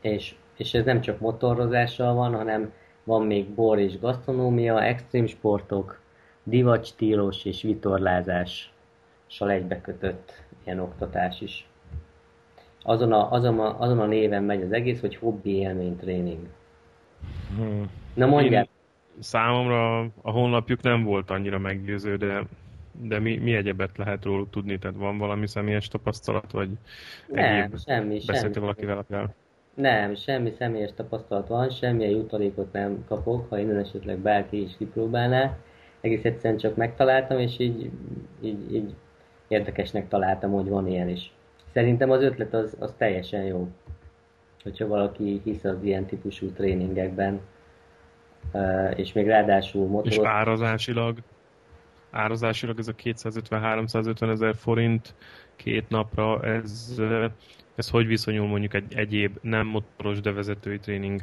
[0.00, 2.72] és, és ez nem csak motorozással van, hanem
[3.04, 6.00] van még bor és gasztronómia, extrém sportok,
[6.46, 8.70] divat stílus és vitorlázással
[9.50, 10.32] egybekötött
[10.64, 11.68] ilyen oktatás is.
[12.82, 16.46] Azon a, azon, a, azon a néven megy az egész, hogy hobbi élmény tréning.
[17.56, 17.90] Hmm.
[18.14, 18.62] Na mondjál.
[18.62, 18.68] Én,
[19.18, 22.42] számomra a honlapjuk nem volt annyira meggyőző, de
[23.00, 24.78] de mi, mi egyebet lehet róluk tudni?
[24.78, 26.68] Tehát van valami személyes tapasztalat, vagy
[27.26, 29.34] nem, egyéb semmi, beszéltél valakivel akár?
[29.74, 35.56] Nem, semmi személyes tapasztalat van, semmilyen jutalékot nem kapok, ha innen esetleg bárki is kipróbálná.
[36.06, 37.90] Egész egyszerűen csak megtaláltam, és így,
[38.40, 38.94] így, így
[39.48, 41.32] érdekesnek találtam, hogy van ilyen is.
[41.72, 43.68] Szerintem az ötlet az, az teljesen jó.
[44.62, 47.40] Hogyha valaki hisz az ilyen típusú tréningekben,
[48.94, 50.18] és még ráadásul motoroz...
[50.18, 51.18] És árazásilag?
[52.10, 55.14] árazásilag ez a 250-350 ezer forint
[55.56, 57.00] két napra, ez,
[57.74, 61.22] ez hogy viszonyul mondjuk egy egyéb nem motoros, de vezetői tréning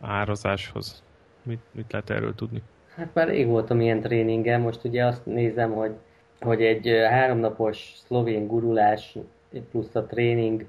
[0.00, 1.02] árazáshoz?
[1.42, 2.62] Mit, mit lehet erről tudni?
[2.98, 5.92] Hát már rég voltam ilyen tréningen, most ugye azt nézem, hogy,
[6.40, 9.16] hogy egy háromnapos szlovén gurulás
[9.70, 10.66] plusz a tréning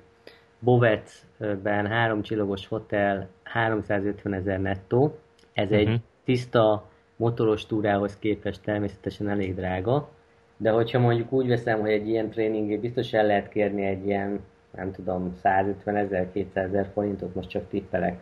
[0.59, 5.17] Bovecben három csillagos hotel 350 ezer nettó.
[5.53, 5.79] Ez uh-huh.
[5.79, 5.95] egy mhm.
[6.25, 10.09] tiszta motoros túrához képest természetesen elég drága,
[10.57, 14.39] de hogyha mondjuk úgy veszem, hogy egy ilyen tréningé biztos el lehet kérni egy ilyen,
[14.71, 18.19] nem tudom, 150 ezer, 200 ezer forintot, most csak tippelek,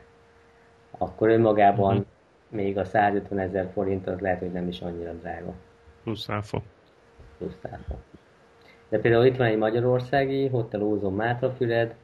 [0.97, 2.15] akkor önmagában uh-huh.
[2.49, 5.53] Még a 150 ezer forint az lehet, hogy nem is annyira drága.
[6.03, 6.61] Plusz áfa.
[7.37, 7.95] Plusz áfa.
[8.89, 11.95] De például itt van egy magyarországi, Hotel Ózon Mátrafüred,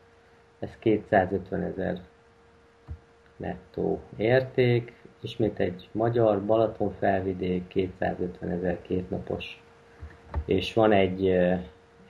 [0.59, 2.01] ez 250 ezer
[3.37, 9.63] nettó érték, ismét egy magyar Balaton felvidék 250 ezer kétnapos.
[10.45, 11.27] És van egy,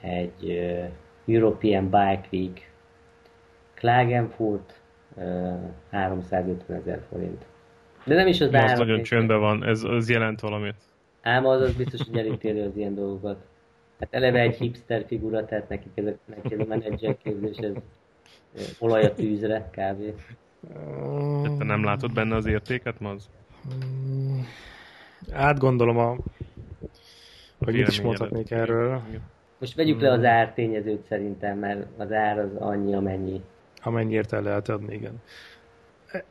[0.02, 0.72] egy
[1.26, 2.72] European Bike Week
[3.74, 4.82] Klagenfurt
[5.90, 7.46] 350 ezer forint.
[8.04, 10.76] De nem is az Az nagyon csöndben van, ez, az jelent valamit.
[11.22, 13.38] Ám az, az biztos, hogy elítéli az ilyen dolgokat.
[14.00, 17.74] Hát eleve egy hipster figura, tehát nekik ezek, nekik ez a menedzser képzés, ez
[18.80, 20.14] olaj a tűzre, kávé.
[21.42, 23.30] De te nem látod benne az értéket, Maz?
[25.32, 26.18] Átgondolom a...
[27.60, 29.02] Hogy mit is mondhatnék erről.
[29.58, 33.42] Most vegyük le az ártényezőt szerintem, mert az ár az annyi, amennyi.
[33.82, 35.22] Amennyiért el lehet adni, igen.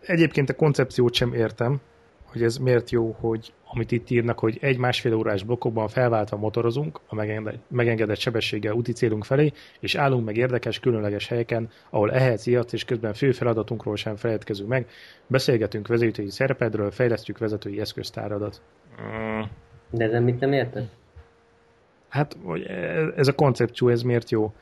[0.01, 1.81] Egyébként a koncepciót sem értem,
[2.33, 7.15] hogy ez miért jó, hogy amit itt írnak, hogy egy-másfél órás blokkokban felváltva motorozunk a
[7.69, 12.85] megengedett sebességgel úti célunk felé, és állunk meg érdekes, különleges helyeken, ahol ehetsz, ilyet, és
[12.85, 14.87] közben fő feladatunkról sem feledkezünk meg,
[15.27, 18.63] beszélgetünk vezetői szerepedről, fejlesztjük vezetői eszköztáradat.
[19.91, 20.89] De ezen mit nem érted?
[22.09, 22.63] Hát, hogy
[23.17, 24.53] ez a koncepció, ez miért jó?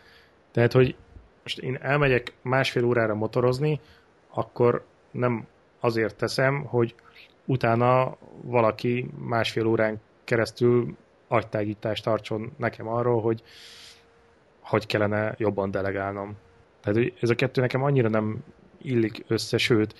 [0.50, 0.96] Tehát, hogy
[1.42, 3.80] most én elmegyek másfél órára motorozni,
[4.30, 5.46] akkor nem
[5.80, 6.94] azért teszem, hogy
[7.44, 10.96] utána valaki másfél órán keresztül
[11.28, 13.42] agytágítást tartson nekem arról, hogy
[14.60, 16.36] hogy kellene jobban delegálnom.
[16.80, 18.44] Tehát ez a kettő nekem annyira nem
[18.82, 19.94] illik össze, sőt,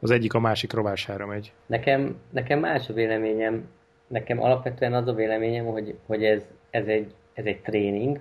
[0.00, 1.52] az egyik a másik rovására megy.
[1.66, 3.68] Nekem, nekem más a véleményem.
[4.06, 8.20] Nekem alapvetően az a véleményem, hogy, hogy ez, ez, egy, ez egy tréning,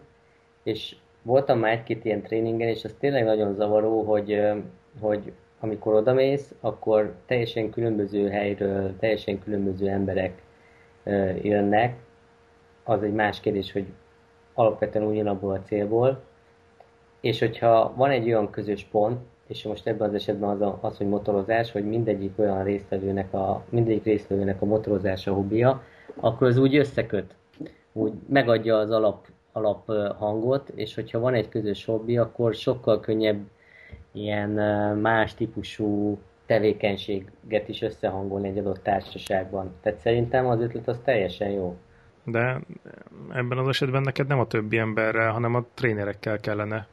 [0.64, 4.42] és voltam már egy-két ilyen tréningen, és az tényleg nagyon zavaró, hogy,
[5.00, 10.42] hogy amikor odamész, akkor teljesen különböző helyről, teljesen különböző emberek
[11.42, 11.96] jönnek.
[12.84, 13.86] Az egy más kérdés, hogy
[14.54, 16.22] alapvetően ugyanabból a célból.
[17.20, 20.98] És hogyha van egy olyan közös pont, és most ebben az esetben az, a, az
[20.98, 25.84] hogy motorozás, hogy mindegyik olyan résztvevőnek a, mindegyik résztvevőnek a motorozás a hobbija,
[26.16, 27.36] akkor az úgy összeköt.
[27.94, 33.40] Úgy megadja az alap, alap hangot, és hogyha van egy közös hobbi, akkor sokkal könnyebb
[34.16, 34.50] ilyen
[34.98, 39.74] más típusú tevékenységet is összehangolni egy adott társaságban.
[39.82, 41.76] Tehát szerintem az ötlet az teljesen jó.
[42.24, 42.62] de
[43.34, 46.88] ebben az esetben neked nem a többi emberrel, hanem a trénerekkel kellene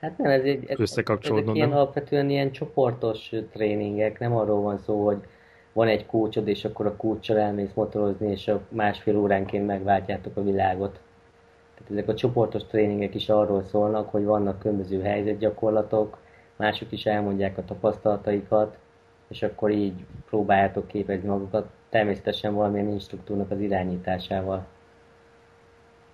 [0.00, 1.44] Hát nem, ez egy, ez, összekapcsolódnod.
[1.44, 1.78] ezek ilyen nem?
[1.78, 5.18] alapvetően ilyen csoportos tréningek, nem arról van szó, hogy
[5.72, 10.42] van egy kócsod, és akkor a kócsal elmész motorozni, és a másfél óránként megváltjátok a
[10.42, 11.00] világot.
[11.74, 16.18] Tehát ezek a csoportos tréningek is arról szólnak, hogy vannak különböző helyzetgyakorlatok,
[16.58, 18.78] mások is elmondják a tapasztalataikat,
[19.28, 24.66] és akkor így próbáljátok képezni magukat, természetesen valamilyen instruktúrnak az irányításával.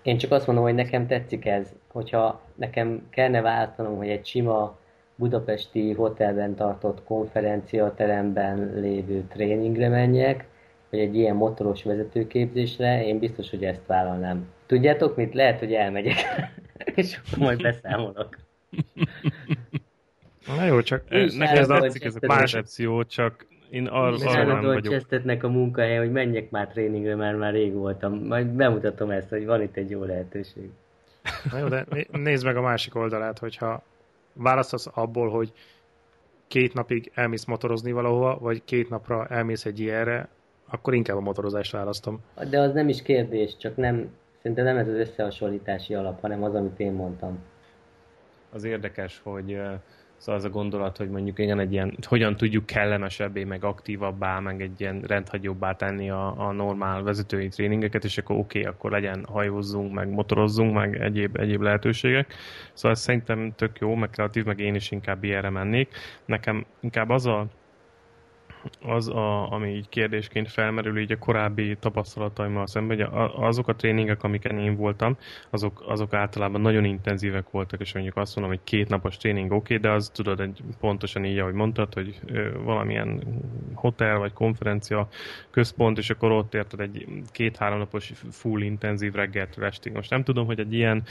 [0.02, 4.78] Én csak azt mondom, hogy nekem tetszik ez, hogyha nekem kellene választanom, hogy egy sima
[5.16, 10.48] budapesti hotelben tartott konferenciateremben lévő tréningre menjek,
[10.90, 14.48] vagy egy ilyen motoros vezetőképzésre, én biztos, hogy ezt vállalnám.
[14.66, 15.34] Tudjátok mit?
[15.34, 16.16] Lehet, hogy elmegyek,
[16.94, 18.36] és majd beszámolok.
[20.46, 24.80] Na jó, csak Nekem ez tetszik ez a koncepció, csak én ar- arra nem állandóan
[25.10, 25.42] vagyok.
[25.42, 28.26] a munkahelyen, hogy menjek már tréningre, mert már rég voltam.
[28.26, 30.70] Majd bemutatom ezt, hogy van itt egy jó lehetőség.
[31.50, 33.82] Na jó, de né- nézd meg a másik oldalát, hogyha
[34.32, 35.52] választasz abból, hogy
[36.48, 40.28] két napig elmész motorozni valahova, vagy két napra elmész egy ilyenre,
[40.68, 42.20] akkor inkább a motorozást választom.
[42.50, 46.54] De az nem is kérdés, csak nem, szerintem nem ez az összehasonlítási alap, hanem az,
[46.54, 47.38] amit én mondtam.
[48.50, 49.60] Az érdekes, hogy
[50.16, 54.62] szóval az a gondolat, hogy mondjuk igen, egy ilyen, hogyan tudjuk kellemesebbé, meg aktívabbá, meg
[54.62, 59.24] egy ilyen rendhagyóbbá tenni a, a normál vezetői tréningeket, és akkor oké, okay, akkor legyen
[59.28, 62.34] hajózzunk, meg motorozzunk, meg egyéb, egyéb lehetőségek.
[62.72, 65.88] Szóval ez szerintem tök jó, meg kreatív, meg én is inkább ilyenre mennék.
[66.24, 67.46] Nekem inkább az a
[68.82, 74.22] az, a, ami így kérdésként felmerül így a korábbi tapasztalataimmal szemben, hogy azok a tréningek,
[74.22, 75.16] amiken én voltam,
[75.50, 79.76] azok, azok általában nagyon intenzívek voltak, és mondjuk azt mondom, hogy két napos tréning oké,
[79.76, 82.20] okay, de az tudod, egy, pontosan így, ahogy mondtad, hogy
[82.64, 83.22] valamilyen
[83.74, 85.08] hotel vagy konferencia
[85.50, 89.92] központ, és akkor ott érted egy két-három napos full intenzív reggeltől estig.
[89.92, 91.02] Most nem tudom, hogy egy ilyen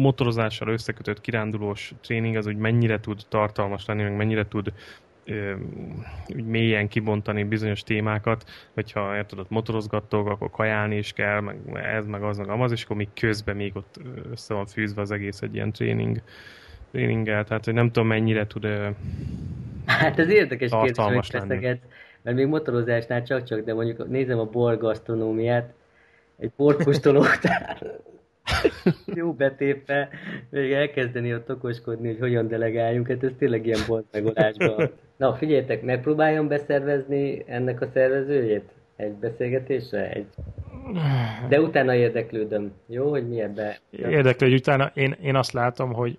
[0.00, 4.72] motorozással összekötött kirándulós tréning az úgy mennyire tud tartalmas lenni, meg mennyire tud
[5.24, 5.54] ö,
[6.36, 8.44] úgy mélyen kibontani bizonyos témákat,
[8.74, 12.84] hogyha érted, ott motorozgattok, akkor kajálni is kell, meg ez, meg az, meg amaz, és
[12.84, 14.00] akkor még közben még ott
[14.32, 16.20] össze van fűzve az egész egy ilyen tréning,
[16.90, 18.88] tréninggel, tehát hogy nem tudom mennyire tud ö,
[19.86, 21.80] Hát ez érdekes kérdés, hogy feszeget,
[22.22, 25.72] mert még motorozásnál csak-csak, de mondjuk nézem a bor gasztronómiát,
[26.38, 27.38] egy borkóstolót
[29.20, 30.08] jó betépve,
[30.50, 34.90] még elkezdeni ott okoskodni, hogy hogyan delegáljunk, hát ez tényleg ilyen bolt megoldásban.
[35.16, 38.64] Na, figyeljetek, megpróbáljon beszervezni ennek a szervezőjét?
[38.96, 40.10] Egy beszélgetésre?
[40.10, 40.26] Egy...
[41.48, 43.78] De utána érdeklődöm, jó, hogy mi ebbe...
[43.90, 46.18] Érdeklő, hogy utána én, én azt látom, hogy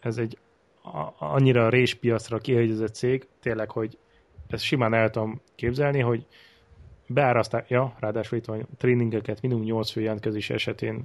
[0.00, 0.38] ez egy
[0.82, 3.98] a- annyira réspiacra kihegyezett cég, tényleg, hogy
[4.48, 6.26] ezt simán el tudom képzelni, hogy
[7.06, 11.04] beáraszták, ja, ráadásul itt van tréningeket minimum 8 fő jelentkezés esetén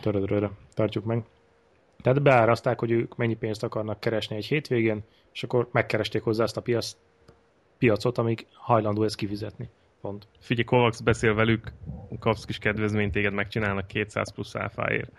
[0.00, 1.22] törödröre tartjuk meg.
[2.02, 6.56] Tehát beáraszták, hogy ők mennyi pénzt akarnak keresni egy hétvégén, és akkor megkeresték hozzá azt
[6.56, 6.96] a piac,
[7.78, 9.68] piacot, amíg hajlandó ezt kifizetni.
[10.00, 10.26] Pont.
[10.40, 11.72] Figyelj, Kovacs beszél velük,
[12.18, 15.10] kapsz kis kedvezményt, téged megcsinálnak 200 plusz áfáért.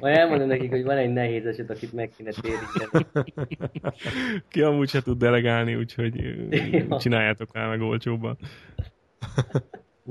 [0.00, 3.06] Majd elmondom nekik, hogy van egy nehéz eset, akit meg kéne téríteni.
[4.48, 6.14] Ki amúgy se tud delegálni, úgyhogy
[6.88, 6.98] Ja.
[6.98, 8.38] csináljátok már meg olcsóbban.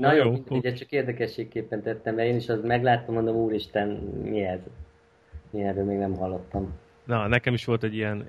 [0.00, 3.88] Na jó, jó, ezt csak érdekességképpen tettem, mert én is az megláttam, mondom, úristen,
[4.22, 4.60] mi ez?
[5.50, 6.72] Mi erről még nem hallottam.
[7.04, 8.26] Na, nekem is volt egy ilyen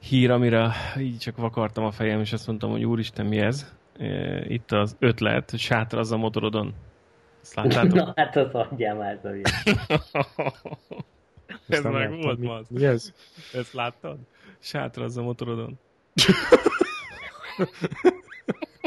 [0.00, 3.72] hír, amire így csak vakartam a fejem, és azt mondtam, hogy úristen, mi ez?
[4.42, 6.74] Itt az ötlet, sátrazz a motorodon.
[7.42, 7.92] Ezt láttátok?
[8.06, 9.42] Na hát az adjál már, Zoli.
[11.68, 12.20] ez meg láttam.
[12.20, 12.60] volt Mi- ma.
[12.68, 13.12] Mi ez?
[13.52, 14.18] Ezt láttad?
[14.58, 15.78] Sátrazz a motorodon.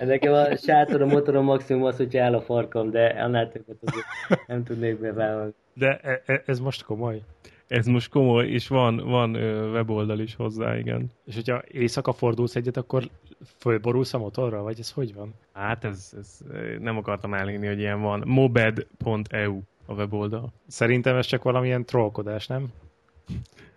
[0.05, 4.47] Nekem a sátor, a motorom maximum az, hogy áll a farkam, de annál többet azért
[4.47, 5.53] nem tudnék bevállalni.
[5.73, 7.21] De e- e- ez most komoly.
[7.67, 9.35] Ez most komoly, és van, van
[9.71, 11.11] weboldal is hozzá, igen.
[11.25, 13.03] És hogyha éjszaka fordulsz egyet, akkor
[13.57, 15.33] fölborulsz a motorra, vagy ez hogy van?
[15.53, 16.39] Hát ez, ez
[16.79, 18.23] nem akartam elhinni, hogy ilyen van.
[18.25, 20.53] mobed.eu a weboldal.
[20.67, 22.67] Szerintem ez csak valamilyen trollkodás, nem?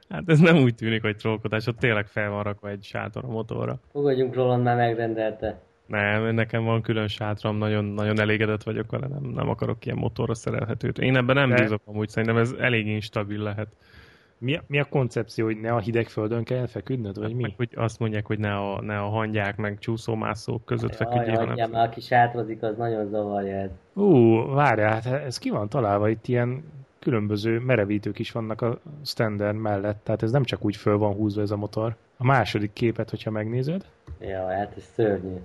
[0.08, 3.30] Hát ez nem úgy tűnik, hogy trollkodás, ott tényleg fel van rakva egy sátor a
[3.30, 3.78] motorra.
[3.92, 5.60] Fogadjunk Roland már megrendelte.
[5.87, 10.35] Nem, nekem van külön sátram, nagyon, nagyon elégedett vagyok vele, nem, nem akarok ilyen motorra
[10.35, 10.99] szerelhetőt.
[10.99, 13.68] Én ebben nem De- bízok amúgy, szerintem ez elég instabil lehet.
[14.39, 17.55] Mi a, mi a koncepció, hogy ne a hideg földön kell feküdnöd, vagy Meg, mi?
[17.57, 21.68] hogy azt mondják, hogy ne a, ne a hangyák meg csúszómászók között Jaj, feküdjél, hagyjál
[21.68, 23.70] hanem aki sátrazik, az nagyon zavarja ez.
[23.93, 26.64] Ú, várjál, hát ez ki van találva, itt ilyen
[26.99, 31.43] különböző merevítők is vannak a standard mellett, tehát ez nem csak úgy föl van húzva
[31.43, 31.97] ez a motor.
[32.16, 33.85] A második képet, hogyha megnézed,
[34.20, 35.37] Ja, hát ez szörnyű.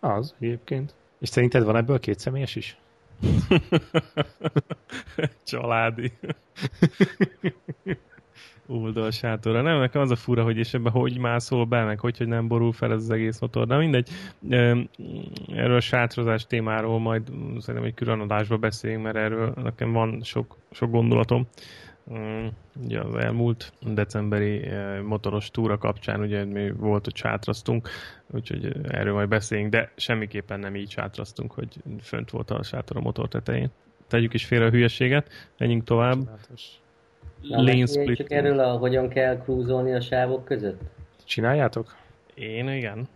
[0.00, 0.94] Az egyébként.
[1.18, 2.76] És szerinted van ebből két személyes is?
[5.44, 6.12] Családi.
[8.68, 9.62] oldalsátorra.
[9.62, 12.48] Nem, nekem az a fura, hogy és ebben hogy mászol be, meg hogy, hogy nem
[12.48, 13.66] borul fel ez az egész motor.
[13.66, 14.08] De mindegy,
[15.48, 17.22] erről a sátrozás témáról majd
[17.58, 21.46] szerintem egy külön adásba beszéljünk, mert erről nekem van sok, sok gondolatom.
[22.82, 24.68] Ugye az elmúlt decemberi
[25.02, 27.88] motoros túra kapcsán ugye mi volt, hogy sátrasztunk,
[28.30, 31.68] úgyhogy erről majd beszéljünk, de semmiképpen nem így sátrasztunk, hogy
[32.00, 33.70] fönt volt a sátor a motor tetején.
[34.06, 35.28] Tegyük is félre a hülyeséget,
[35.58, 36.18] menjünk tovább.
[36.18, 36.80] Csinálatos.
[37.42, 38.16] Lane split.
[38.16, 40.80] Csak erről a hogyan kell krúzolni a sávok között?
[41.24, 41.96] Csináljátok?
[42.34, 43.08] Én igen.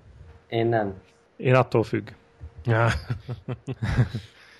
[0.48, 0.94] Én nem.
[1.36, 2.08] Én attól függ.
[2.64, 2.88] Ja.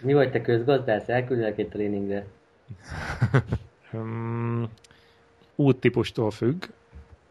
[0.03, 1.09] Mi vagy te közgazdász?
[1.09, 2.27] Elküldlek egy tréningre.
[3.93, 4.69] um,
[5.57, 6.65] úttípustól függ.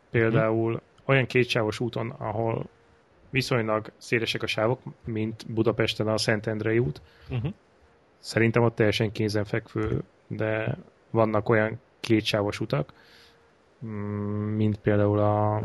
[0.10, 0.80] Például hm.
[1.06, 2.66] olyan kétsávos úton, ahol
[3.30, 7.02] viszonylag szélesek a sávok, mint Budapesten a Szentendrei út.
[7.30, 7.54] Uh-huh.
[8.20, 10.78] Szerintem ott teljesen kézenfekvő, de
[11.10, 12.94] vannak olyan kétsávos utak,
[13.86, 15.64] mm, mint például a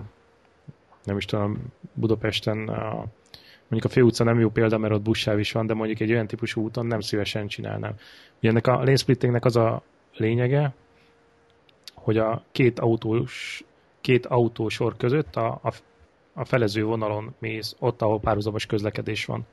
[1.05, 3.05] nem is tudom, Budapesten a,
[3.68, 6.26] mondjuk a főutca nem jó példa, mert ott buszsáv is van, de mondjuk egy olyan
[6.26, 7.94] típusú úton nem szívesen csinálnám.
[8.38, 9.82] Ugye ennek a lane splittingnek az a
[10.16, 10.74] lényege,
[12.07, 13.64] hogy a két autós,
[14.00, 15.72] két autósor között a, a,
[16.32, 19.46] a felező vonalon mész, ott, ahol párhuzamos közlekedés van.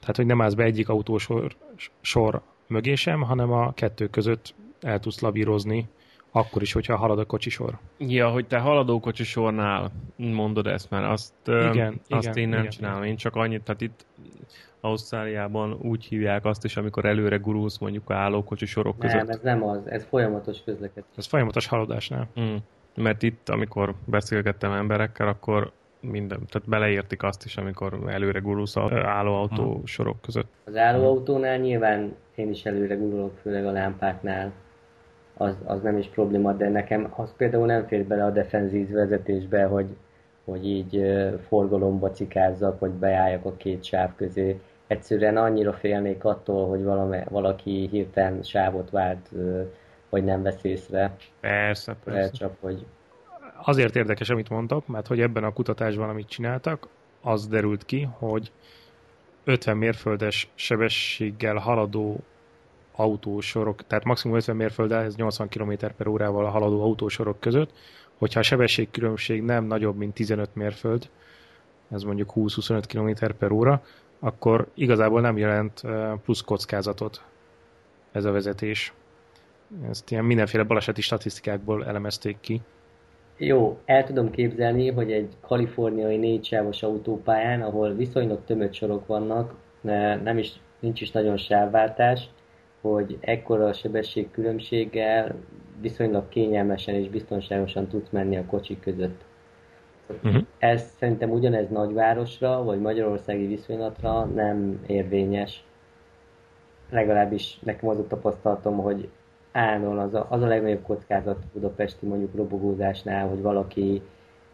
[0.00, 1.56] Tehát, hogy nem állsz be egyik autósor
[2.00, 5.88] sor mögé sem, hanem a kettő között el tudsz lavírozni
[6.36, 7.78] akkor is, hogyha halad a kocsisor.
[7.98, 12.70] Ja, hogy te haladó kocsisornál mondod ezt, mert azt, igen, azt igen, én nem igen,
[12.70, 12.98] csinálom.
[12.98, 13.10] Igen.
[13.10, 14.06] Én csak annyit, tehát itt
[14.80, 19.16] Ausztráliában úgy hívják azt is, amikor előre gurulsz mondjuk a állókocsi sorok között.
[19.16, 21.10] Nem, ez nem az, ez folyamatos közlekedés.
[21.16, 22.28] Ez folyamatos haladásnál.
[22.40, 22.54] Mm.
[22.94, 28.92] Mert itt, amikor beszélgettem emberekkel, akkor minden, tehát beleértik azt is, amikor előre gurulsz az
[28.92, 29.86] állóautó hmm.
[29.86, 30.52] sorok között.
[30.64, 34.52] Az állóautónál nyilván én is előre gurulok, főleg a lámpáknál
[35.36, 39.64] az, az nem is probléma, de nekem az például nem fér bele a defenzív vezetésbe,
[39.64, 39.86] hogy,
[40.44, 41.02] hogy így
[41.48, 44.60] forgalomba cikázzak, vagy beálljak a két sáv közé.
[44.86, 49.30] Egyszerűen annyira félnék attól, hogy valami, valaki hirtelen sávot vált,
[50.08, 51.16] hogy nem vesz észre.
[51.40, 52.30] Persze, persze.
[52.30, 52.86] Csak, hogy...
[53.64, 56.88] Azért érdekes, amit mondtak, mert hogy ebben a kutatásban, amit csináltak,
[57.22, 58.52] az derült ki, hogy
[59.44, 62.16] 50 mérföldes sebességgel haladó
[62.96, 67.70] autósorok, tehát maximum 50 mérfölddel, ez 80 km per órával haladó autósorok között,
[68.18, 71.08] hogyha a sebességkülönbség nem nagyobb, mint 15 mérföld,
[71.90, 73.82] ez mondjuk 20-25 km per óra,
[74.18, 75.82] akkor igazából nem jelent
[76.24, 77.24] plusz kockázatot
[78.12, 78.92] ez a vezetés.
[79.88, 82.60] Ezt ilyen mindenféle baleseti statisztikákból elemezték ki.
[83.36, 89.54] Jó, el tudom képzelni, hogy egy kaliforniai négysávos autópályán, ahol viszonylag tömött sorok vannak,
[90.22, 92.28] nem is, nincs is nagyon sávváltás,
[92.90, 95.34] hogy ekkora sebesség különbséggel
[95.80, 99.24] viszonylag kényelmesen és biztonságosan tudsz menni a kocsik között.
[100.08, 100.42] Uh-huh.
[100.58, 105.64] Ez szerintem ugyanez nagyvárosra, vagy magyarországi viszonylatra nem érvényes.
[106.90, 109.08] Legalábbis nekem az a tapasztalatom, hogy
[109.52, 114.02] állandóan az a, az a legnagyobb kockázat budapesti mondjuk robogózásnál, hogy valaki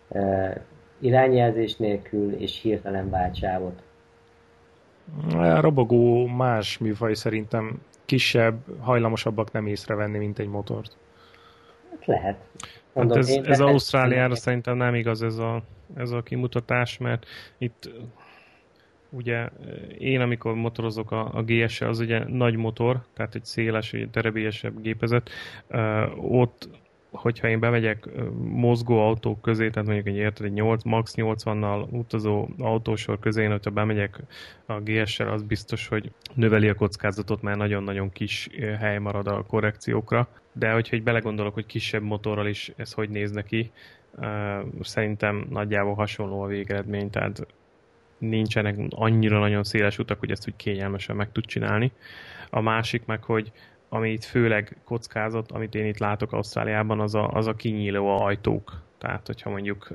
[0.08, 0.64] e,
[0.98, 3.82] irányjelzés nélkül és hirtelen váltsávot.
[5.32, 10.96] A robogó más műfaj szerintem kisebb, hajlamosabbak nem észrevenni, mint egy motort.
[11.90, 12.36] Hát lehet.
[12.92, 15.62] Mondom, hát ez, ez Ausztráliára szerintem nem igaz ez a,
[15.96, 17.26] ez a kimutatás, mert
[17.58, 17.90] itt
[19.10, 19.48] ugye
[19.98, 24.80] én, amikor motorozok a, a GS-e, az ugye nagy motor, tehát egy széles, egy terebélyesebb
[24.80, 25.30] gépezet,
[25.70, 26.68] uh, ott
[27.10, 28.08] hogyha én bemegyek
[28.42, 33.50] mozgó autók közé, tehát mondjuk egy érted, egy 8, max 80-nal utazó autósor közé, én,
[33.50, 34.20] hogyha bemegyek
[34.66, 38.48] a GS-sel, az biztos, hogy növeli a kockázatot, mert nagyon-nagyon kis
[38.78, 40.28] hely marad a korrekciókra.
[40.52, 43.70] De hogyha egy belegondolok, hogy kisebb motorral is ez hogy néz neki,
[44.80, 47.46] szerintem nagyjából hasonló a végeredmény, tehát
[48.18, 51.92] nincsenek annyira nagyon széles utak, hogy ezt úgy kényelmesen meg tud csinálni.
[52.50, 53.52] A másik meg, hogy
[53.92, 58.82] ami itt főleg kockázat, amit én itt látok Ausztráliában, az a, az a kinyíló ajtók.
[58.98, 59.88] Tehát, hogyha mondjuk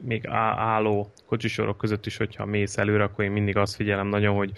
[0.00, 4.52] még álló kocsisorok között is, hogyha mész előre, akkor én mindig azt figyelem nagyon, hogy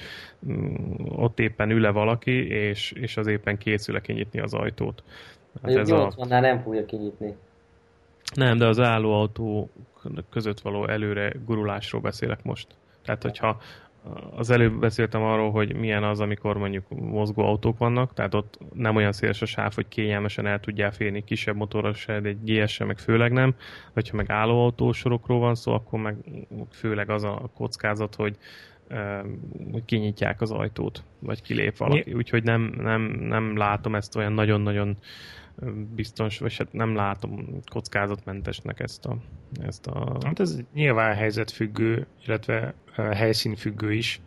[0.47, 0.75] mm,
[1.09, 5.03] ott éppen ül-e valaki, és, és az éppen készül-e kinyitni az ajtót.
[5.63, 6.41] Hát ez 80 a...
[6.41, 7.37] nem fogja kinyitni.
[8.35, 9.71] Nem, de az álló autó
[10.31, 12.67] között való előre gurulásról beszélek most.
[13.05, 13.61] Tehát, hogyha
[14.37, 18.97] az előbb beszéltem arról, hogy milyen az, amikor mondjuk mozgó autók vannak, tehát ott nem
[18.97, 22.79] olyan széles a sáv, hogy kényelmesen el tudjál férni kisebb motorra se, de egy gs
[22.79, 23.55] meg főleg nem.
[23.93, 26.17] Vagy ha meg autósorokról van szó, akkor meg
[26.71, 28.37] főleg az a kockázat, hogy
[29.73, 32.13] hogy kinyitják az ajtót, vagy kilép valaki.
[32.13, 34.97] Úgyhogy nem, nem, nem látom ezt olyan nagyon-nagyon
[35.95, 39.17] biztos, vagy hát nem látom kockázatmentesnek ezt a...
[39.63, 40.19] Ezt a...
[40.25, 44.21] Hát ez nyilván helyzetfüggő, illetve helyszínfüggő is,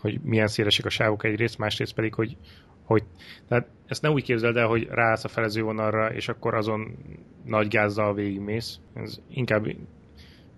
[0.00, 2.36] hogy milyen szélesek a sávok egyrészt, másrészt pedig, hogy,
[2.84, 3.04] hogy
[3.48, 6.96] tehát ezt ne úgy képzeld el, hogy ráállsz a felezővonalra, és akkor azon
[7.44, 8.80] nagy gázzal végigmész.
[8.94, 9.66] Ez inkább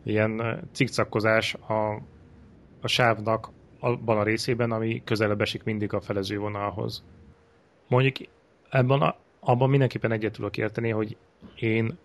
[0.04, 2.02] ilyen cikcakkozás a,
[2.80, 7.04] a sávnak abban a részében, ami közelebb esik mindig a felezővonalhoz.
[7.88, 8.16] Mondjuk
[8.70, 11.16] ebben a, abban mindenképpen egyet tudok érteni, hogy
[11.56, 11.98] én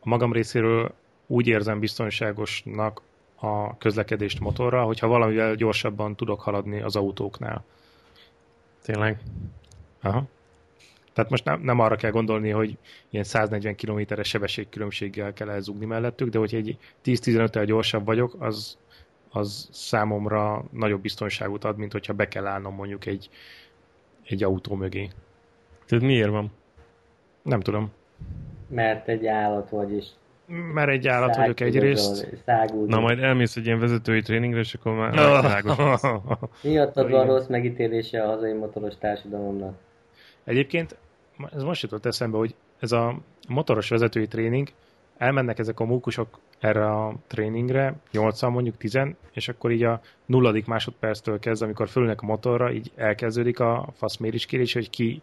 [0.00, 0.94] a magam részéről
[1.26, 3.02] úgy érzem biztonságosnak
[3.36, 7.64] a közlekedést motorra, hogyha valamivel gyorsabban tudok haladni az autóknál.
[8.82, 9.20] Tényleg?
[10.02, 10.24] Aha.
[11.12, 12.76] Tehát most nem, nem arra kell gondolni, hogy
[13.10, 18.78] ilyen 140 km-es sebességkülönbséggel kell elzugni mellettük, de hogy egy 10-15-tel gyorsabb vagyok, az,
[19.30, 23.30] az számomra nagyobb biztonságot ad, mint hogyha be kell állnom mondjuk egy,
[24.24, 25.10] egy autó mögé.
[25.90, 26.50] Tehát miért van?
[27.42, 27.92] Nem tudom.
[28.68, 30.06] Mert egy állat vagy, és
[30.46, 32.44] mert egy állat vagyok egyrészt.
[32.86, 36.00] Na majd elmész egy ilyen vezetői tréningre, és akkor már világos
[36.62, 39.74] Miattad van rossz megítélése a hazai motoros társadalomnak.
[40.44, 40.96] Egyébként
[41.52, 43.18] ez most jutott eszembe, hogy ez a
[43.48, 44.68] motoros vezetői tréning,
[45.18, 48.98] elmennek ezek a mókusok erre a tréningre, 8 mondjuk 10,
[49.32, 54.72] és akkor így a nulladik másodperctől kezdve, amikor fölülnek a motorra, így elkezdődik a faszmériskérés,
[54.72, 55.22] hogy ki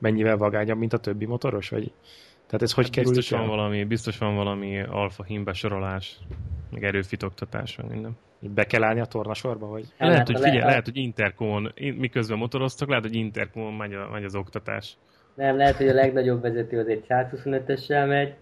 [0.00, 1.92] mennyivel vagányabb, mint a többi motoros, vagy
[2.46, 6.18] tehát ez hogy hát kerül biztos van valami, biztos van valami alfa hím besorolás,
[6.70, 8.16] meg erőfitoktatás, meg minden.
[8.40, 9.84] Be kell állni a tornasorba, vagy?
[9.98, 14.24] Lehet, lehet hogy figyelj, lehet, hogy interkomon, miközben motoroztak, lehet, hogy interkomon megy, a, megy
[14.24, 14.96] az oktatás.
[15.34, 18.34] Nem, lehet, hogy a legnagyobb vezető az egy 125-essel megy,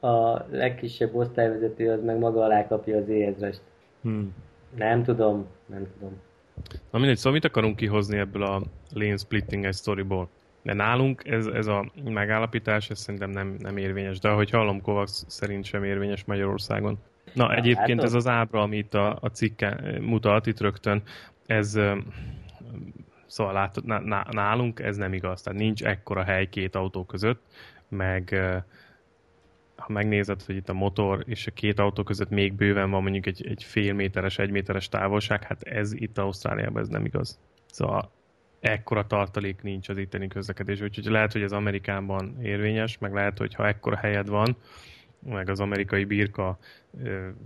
[0.00, 3.60] a legkisebb osztályvezető az meg maga alá kapja az éhezrest.
[4.02, 4.34] Hmm.
[4.76, 6.20] Nem tudom, nem tudom.
[6.90, 8.62] Na mindegy, szóval mit akarunk kihozni ebből a
[8.94, 10.28] lane splitting egy storyból?
[10.66, 15.10] De nálunk ez, ez a megállapítás, ez szerintem nem, nem érvényes, de ahogy hallom, Kovacs
[15.10, 16.98] szerint sem érvényes Magyarországon.
[17.32, 21.02] Na, egyébként ez az ábra, amit a, a cikke mutat itt rögtön,
[21.46, 21.78] ez
[23.26, 23.84] szóval látod,
[24.30, 27.42] nálunk ez nem igaz, tehát nincs ekkora hely két autó között,
[27.88, 28.34] meg
[29.76, 33.26] ha megnézed, hogy itt a motor és a két autó között még bőven van mondjuk
[33.26, 37.38] egy, egy fél méteres, egy méteres távolság, hát ez itt Ausztráliában ez nem igaz.
[37.66, 38.10] Szóval
[38.66, 43.54] ekkora tartalék nincs az itteni közlekedés, úgyhogy lehet, hogy ez Amerikában érvényes, meg lehet, hogy
[43.54, 44.56] ha ekkora helyed van,
[45.30, 46.58] meg az amerikai birka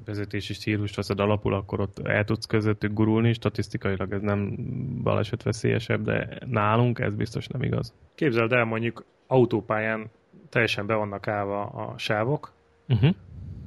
[0.05, 4.57] vezetési stílust veszed alapul, akkor ott el tudsz közöttük gurulni, statisztikailag ez nem
[5.03, 7.95] baleset veszélyesebb, de nálunk ez biztos nem igaz.
[8.15, 10.11] Képzeld el, mondjuk autópályán
[10.49, 12.53] teljesen be vannak állva a sávok,
[12.89, 13.15] uh-huh.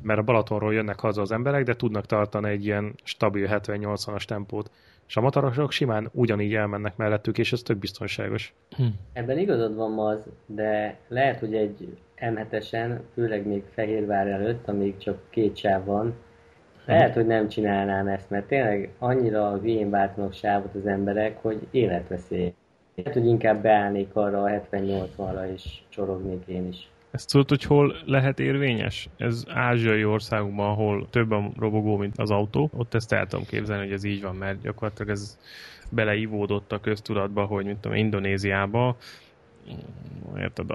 [0.01, 4.71] mert a Balatonról jönnek haza az emberek, de tudnak tartani egy ilyen stabil 70-80-as tempót.
[5.07, 8.53] És a motorosok simán ugyanígy elmennek mellettük, és ez tök biztonságos.
[8.75, 8.83] Hm.
[9.13, 15.19] Ebben igazad van az, de lehet, hogy egy M7-esen, főleg még Fehérvár előtt, amíg csak
[15.29, 16.15] két sáv van,
[16.85, 22.53] lehet, hogy nem csinálnám ezt, mert tényleg annyira hülyén váltanak sávot az emberek, hogy életveszély.
[22.95, 26.89] Lehet, hogy inkább beállnék arra a 78-ra és csorognék én is.
[27.13, 29.09] Ezt tudod, hogy hol lehet érvényes?
[29.17, 32.69] Ez ázsiai országokban, ahol több a robogó, mint az autó.
[32.73, 35.39] Ott ezt el tudom képzelni, hogy ez így van, mert gyakorlatilag ez
[35.89, 38.97] beleivódott a köztudatba, hogy mint tudom, Indonéziába
[40.37, 40.69] érted,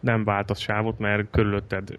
[0.00, 1.98] nem vált a sávot, mert körülötted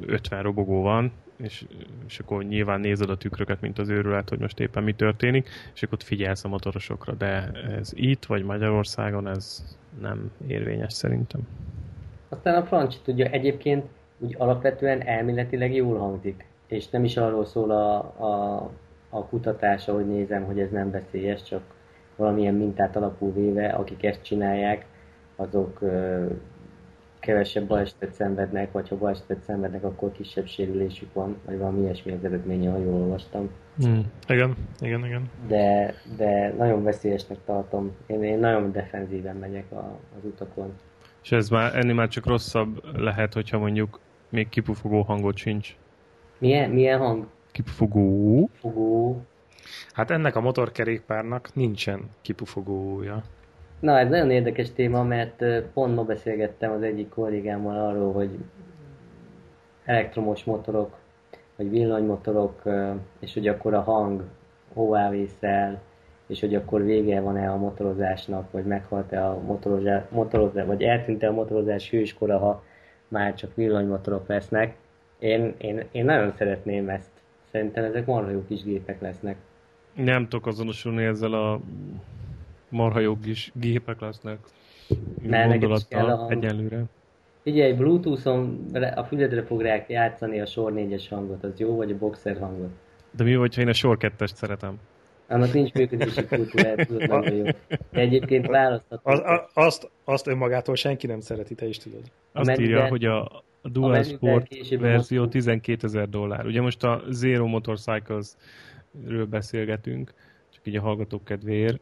[0.00, 1.64] 50 robogó van, és,
[2.06, 5.82] és akkor nyilván nézed a tükröket, mint az őrület, hogy most éppen mi történik, és
[5.82, 9.64] akkor figyelsz a motorosokra, de ez itt, vagy Magyarországon ez
[10.00, 11.40] nem érvényes szerintem.
[12.28, 13.84] Aztán a francia tudja, egyébként
[14.18, 18.56] úgy alapvetően elméletileg jól hangzik, és nem is arról szól a, a,
[19.08, 21.62] a kutatása, hogy nézem, hogy ez nem veszélyes, csak
[22.16, 24.86] valamilyen mintát alapul véve, akik ezt csinálják,
[25.36, 26.26] azok ö,
[27.20, 32.24] kevesebb balesetet szenvednek, vagy ha balesetet szenvednek, akkor kisebb sérülésük van, vagy valami ilyesmi az
[32.24, 33.50] eredménye, ha jól olvastam.
[33.78, 34.02] Hmm.
[34.28, 35.30] Igen, igen, igen.
[35.48, 37.96] De, de nagyon veszélyesnek tartom.
[38.06, 40.72] Én, én nagyon defenzíven megyek a, az utakon.
[41.26, 45.76] És ez már, ennél már csak rosszabb lehet, hogyha mondjuk még kipufogó hangot sincs.
[46.38, 47.26] Milyen, milyen hang?
[47.50, 48.48] Kipufogó.
[48.52, 49.22] Fogó.
[49.92, 53.22] Hát ennek a motorkerékpárnak nincsen kipufogója.
[53.80, 58.30] Na, ez nagyon érdekes téma, mert pont ma beszélgettem az egyik kollégámmal arról, hogy
[59.84, 60.96] elektromos motorok,
[61.56, 62.62] vagy villanymotorok,
[63.20, 64.24] és hogy akkor a hang
[64.74, 65.80] hová vészel,
[66.26, 71.32] és hogy akkor vége van-e a motorozásnak, vagy meghalt-e a motorozás, motorozás vagy eltűnt-e a
[71.32, 72.62] motorozás hőskora, ha
[73.08, 74.76] már csak villanymotorok lesznek.
[75.18, 77.10] Én, én, én nagyon szeretném ezt.
[77.50, 79.36] Szerintem ezek marha jó kis gépek lesznek.
[79.94, 81.60] Nem tudok azonosulni ezzel a
[82.68, 84.38] marha jó kis gépek lesznek.
[85.22, 86.32] Mert neked is kell a hang.
[86.32, 86.82] Egyelőre.
[87.42, 92.38] Figyelj, Bluetooth-on a füledre fogják játszani a sor 4-es hangot, az jó, vagy a boxer
[92.38, 92.70] hangot?
[93.10, 94.78] De mi, hogyha én a sor 2 szeretem?
[95.28, 97.44] Annak nincs működési kultúrája, tudod nagyon jó.
[97.44, 99.10] De egyébként választható.
[99.10, 102.00] Az, a, azt, azt önmagától senki nem szereti, te is tudod.
[102.32, 103.22] Azt Amennyiben- írja, hogy a,
[103.62, 104.48] a Dual Sport
[104.78, 106.46] verzió hosszú- 12 ezer dollár.
[106.46, 110.12] Ugye most a Zero Motorcycles-ről beszélgetünk,
[110.50, 111.80] csak így a hallgatók kedvéért,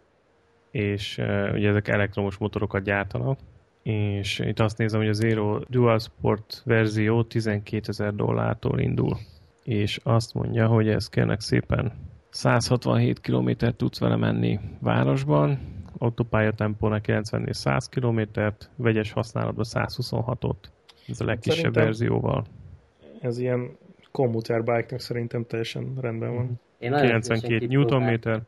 [0.71, 3.39] és uh, ugye ezek elektromos motorokat gyártanak,
[3.83, 9.17] és itt azt nézem, hogy a Zero Dual Sport verzió 12 ezer dollártól indul,
[9.65, 11.93] és azt mondja, hogy ez kérnek szépen
[12.35, 15.59] 167 km tudsz vele menni városban,
[15.99, 18.21] autópályatempónak 90 és 100 km,
[18.77, 20.57] vegyes használatban 126-ot.
[21.09, 22.45] Ez a legkisebb Szerintem- verzióval.
[23.21, 23.77] Ez ilyen
[24.13, 26.61] commuter bike-nak szerintem teljesen rendben van.
[26.79, 28.43] Én nagyon 92 szívesen kipróbálnám- Nm,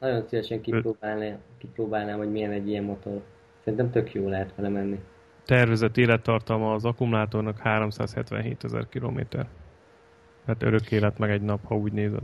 [0.00, 3.22] Nagyon szívesen kipróbálnám, kipróbálnám, hogy milyen egy ilyen motor.
[3.64, 4.98] Szerintem tök jó lehet vele menni.
[5.44, 9.46] tervezett élettartalma az akkumulátornak 377 ezer kilométer.
[10.46, 12.22] Hát örök élet meg egy nap, ha úgy nézed.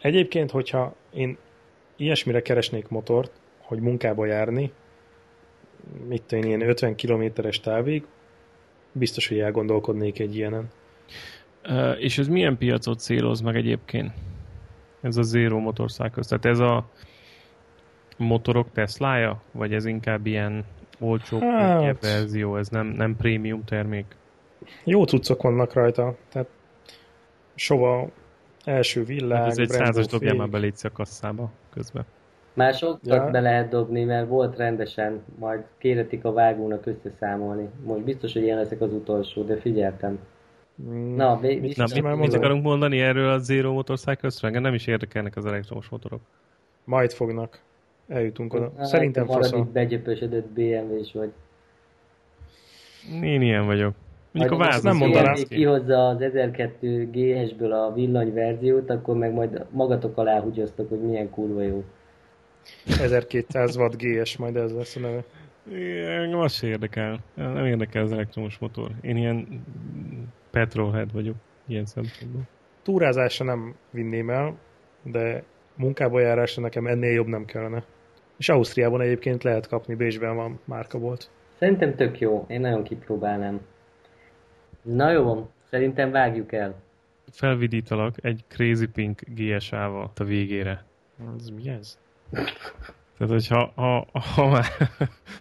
[0.00, 1.36] Egyébként, hogyha én
[1.96, 4.72] ilyesmire keresnék motort, hogy munkába járni,
[6.08, 8.06] mit tudom én, ilyen 50 kilométeres távig,
[8.92, 10.70] biztos, hogy elgondolkodnék egy ilyenen.
[11.68, 14.12] Uh, és ez milyen piacot céloz meg egyébként?
[15.00, 16.26] Ez a Zero Motorcycles.
[16.26, 16.90] Tehát ez a
[18.16, 19.42] motorok Teslája?
[19.52, 20.64] Vagy ez inkább ilyen
[20.98, 22.56] olcsó Hát- verzió?
[22.56, 24.04] Ez nem, nem prémium termék?
[24.84, 26.48] Jó cuccok vannak rajta, tehát
[27.54, 28.08] sova
[28.64, 30.40] első villág, Hát ez egy százas dobjál fék.
[30.40, 32.04] már belétsz a kasszába közben.
[32.52, 33.30] Már sokat Ja.
[33.30, 37.68] be lehet dobni, mert volt rendesen, majd kéretik a vágónak összeszámolni.
[37.84, 40.18] Most biztos, hogy ilyen leszek az utolsó, de figyeltem.
[40.82, 44.48] Mm, Na, mi- mit- mit- Na, mit mit, mit akarunk mondani erről a Zero Motorcycles-ről?
[44.50, 46.20] Engem nem is érdekelnek az elektromos motorok.
[46.84, 47.60] Majd fognak.
[48.08, 48.72] Eljutunk oda.
[48.76, 49.72] Hát, Szerintem faszom.
[49.72, 51.32] begyöpösödött BMW-s vagy.
[53.22, 53.94] Én ilyen vagyok.
[54.32, 55.34] Mondjuk a váz nem az mondanám.
[55.34, 61.30] BMW kihozza az 1002 GS-ből a villanyverziót, akkor meg majd magatok alá húgyoztok, hogy milyen
[61.30, 61.84] kurva jó.
[62.86, 65.24] 1200 watt GS, majd ez lesz a neve.
[66.22, 67.18] Engem az se érdekel.
[67.34, 68.90] Nem érdekel az elektromos motor.
[69.00, 69.64] Én ilyen
[70.50, 72.42] petrolhead vagyok ilyen szempontból.
[72.82, 74.54] Túrázásra nem vinném el,
[75.02, 75.42] de
[75.76, 77.84] munkába járásra nekem ennél jobb nem kellene.
[78.36, 81.30] És Ausztriában egyébként lehet kapni, Bécsben van márkabolt.
[81.58, 83.60] Szerintem tök jó, én nagyon kipróbálnám.
[84.82, 86.74] Na jó, szerintem vágjuk el.
[87.32, 90.84] Felvidítalak egy Crazy Pink GSA-val a végére.
[91.38, 91.98] Ez mi ez?
[93.18, 94.66] Tehát, hogyha ha, ha, már,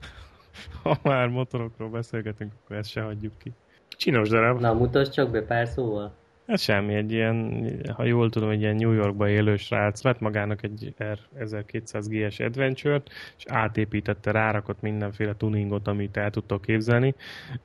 [0.83, 3.51] ha már motorokról beszélgetünk, akkor ezt se hagyjuk ki.
[3.87, 4.59] Csinos darab.
[4.59, 6.13] Na, mutasd csak be pár szóval.
[6.49, 10.63] Ez semmi, egy ilyen, ha jól tudom, egy ilyen New Yorkba élő srác vett magának
[10.63, 17.15] egy R1200 GS Adventure-t, és átépítette, rárakott mindenféle tuningot, amit el tudtok képzelni,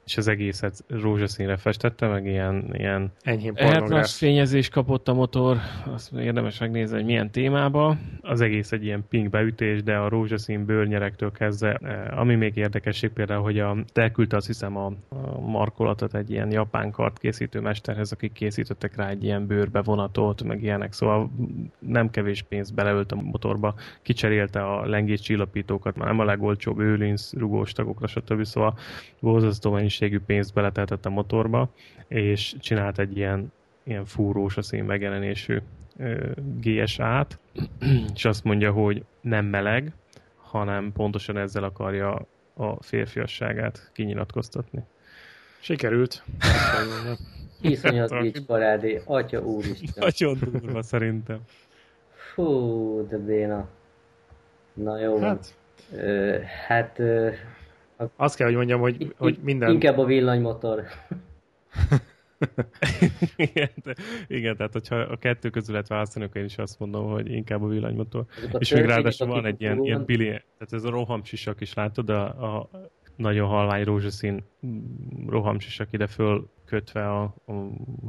[0.05, 4.11] és az egészet rózsaszínre festette, meg ilyen, ilyen Enyhén pornográf.
[4.11, 5.57] fényezés kapott a motor,
[5.87, 7.97] azt érdemes megnézni, hogy milyen témába.
[8.21, 13.11] Az egész egy ilyen pink beütés, de a rózsaszín bőrnyerektől kezdve, eh, ami még érdekesség
[13.11, 18.13] például, hogy a, elküldte azt hiszem a, a markolatot egy ilyen japán kart készítő mesterhez,
[18.13, 18.33] akik
[18.75, 21.31] készítettek rá egy ilyen bőrbevonatot, meg ilyenek, szóval
[21.79, 27.33] nem kevés pénzt beleölt a motorba, kicserélte a lengés csillapítókat, már nem a legolcsóbb őlinc,
[27.33, 28.45] rugós tagokra, stb.
[28.45, 28.79] Szóval
[29.21, 31.71] borzasztó mennyiségű pénzt beletetett a motorba,
[32.09, 33.53] és csinált egy ilyen,
[33.85, 35.61] ilyen fúrós a szín megjelenésű
[36.61, 37.39] GSA-t,
[38.15, 39.93] és azt mondja, hogy nem meleg,
[40.37, 44.83] hanem pontosan ezzel akarja a férfiasságát kinyilatkoztatni.
[45.61, 46.23] Sikerült.
[47.65, 48.33] Iszonyat Tartsd.
[48.33, 49.93] bics parádé, atya úristen.
[49.97, 51.41] Nagyon durva szerintem.
[52.35, 53.69] Fú, de béna.
[54.73, 55.55] Na jó, hát,
[55.93, 57.31] ö, hát ö,
[58.17, 59.73] azt kell, hogy mondjam, hogy, hogy minden...
[59.73, 60.85] inkább a villanymotor.
[63.37, 63.95] igen, de,
[64.27, 67.63] igen, tehát hogyha a kettő közül lehet választani, akkor én is azt mondom, hogy inkább
[67.63, 68.25] a villanymotor.
[68.53, 72.09] A És még ráadásul van egy ilyen, ilyen bili, tehát ez a rohamsisak is látod,
[72.09, 72.71] a, a
[73.17, 74.45] nagyon halvány rózsaszín
[75.29, 77.53] rohamsisak ide föl kötve a, a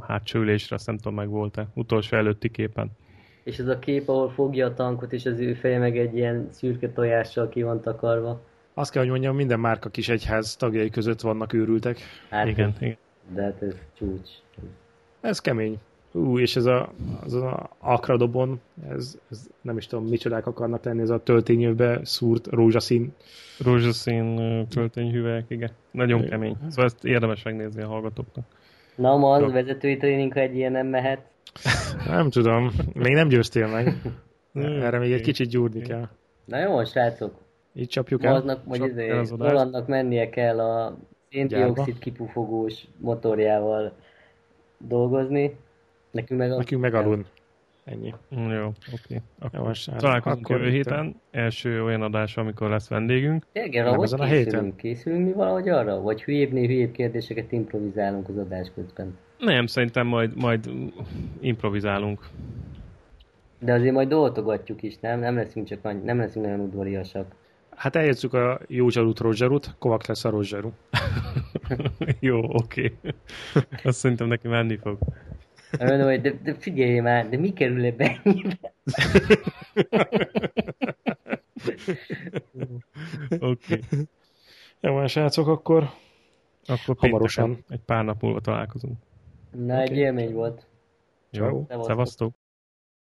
[0.00, 2.90] hátsó ülésre, azt nem tudom meg volt-e, utolsó előtti képen.
[3.42, 6.48] És ez a kép, ahol fogja a tankot, és az ő feje meg egy ilyen
[6.50, 8.40] szürke tojással ki van takarva.
[8.74, 11.98] Azt kell, hogy mondjam, minden márka kis egyház tagjai között vannak őrültek.
[12.30, 12.96] Hát, igen, igen.
[13.34, 14.28] De hát ez csúcs.
[15.20, 15.78] Ez kemény.
[16.16, 16.92] Ú, és ez a,
[17.24, 22.46] az a akradobon, ez, ez nem is tudom, micsodák akarnak lenni, ez a töltényövbe szúrt
[22.46, 23.12] rózsaszín.
[23.58, 24.36] Rózsaszín
[24.68, 25.70] töltényhüvelyek, igen.
[25.90, 26.30] Nagyon Igen.
[26.30, 26.56] kemény.
[26.68, 28.44] Szóval ezt érdemes megnézni a hallgatóknak.
[28.94, 31.20] Na, az vezetői tréning, ha egy ilyen nem mehet.
[32.06, 33.94] Nem tudom, még nem győztél meg.
[34.84, 36.08] Erre még egy kicsit gyúrni kell.
[36.44, 37.34] Na jó, srácok.
[37.74, 38.34] Így csapjuk el.
[38.34, 39.08] Aznak, vagy Csap izé.
[39.38, 40.96] Rolandnak mennie kell a
[41.30, 43.92] széndiokszid kipufogós motorjával
[44.78, 45.56] dolgozni.
[46.16, 46.56] Nekünk meg, a...
[46.56, 47.26] Nekünk meg alun.
[47.84, 48.14] Ennyi.
[48.30, 49.22] Jó, oké.
[49.38, 50.00] Akkor Jó, srácok.
[50.00, 51.20] találkozunk Akkor jövő héten.
[51.30, 53.46] Első olyan adás, amikor lesz vendégünk.
[53.52, 54.50] Tényleg, arra Nem hogy ezen a készülünk?
[54.52, 54.76] héten.
[54.76, 56.00] Készülünk mi valahogy arra?
[56.00, 59.18] Vagy hülyébbnél hülyébb kérdéseket improvizálunk az adás közben?
[59.38, 60.70] Nem, szerintem majd, majd
[61.40, 62.28] improvizálunk.
[63.58, 65.18] De azért majd doltogatjuk is, nem?
[65.20, 67.34] Nem leszünk csak annyi, nem leszünk nagyon udvariasak.
[67.76, 70.70] Hát eljegyzük a jó zsarút, zsarút, Kovacs lesz a zsaru.
[72.20, 72.96] Jó, oké.
[73.84, 74.98] Azt szerintem neki menni fog.
[75.78, 78.72] Ön, hogy de, de figyelj már, de mi kerül ebbe ennyibe?
[83.40, 83.80] Oké.
[84.80, 85.90] Jó, van, srácok, akkor
[86.66, 87.64] Akkor Hamarosan.
[87.68, 88.96] egy pár nap múlva találkozunk.
[89.50, 89.98] Na, egy Oké.
[90.00, 90.66] élmény volt.
[91.30, 92.34] Jó, szevasztok.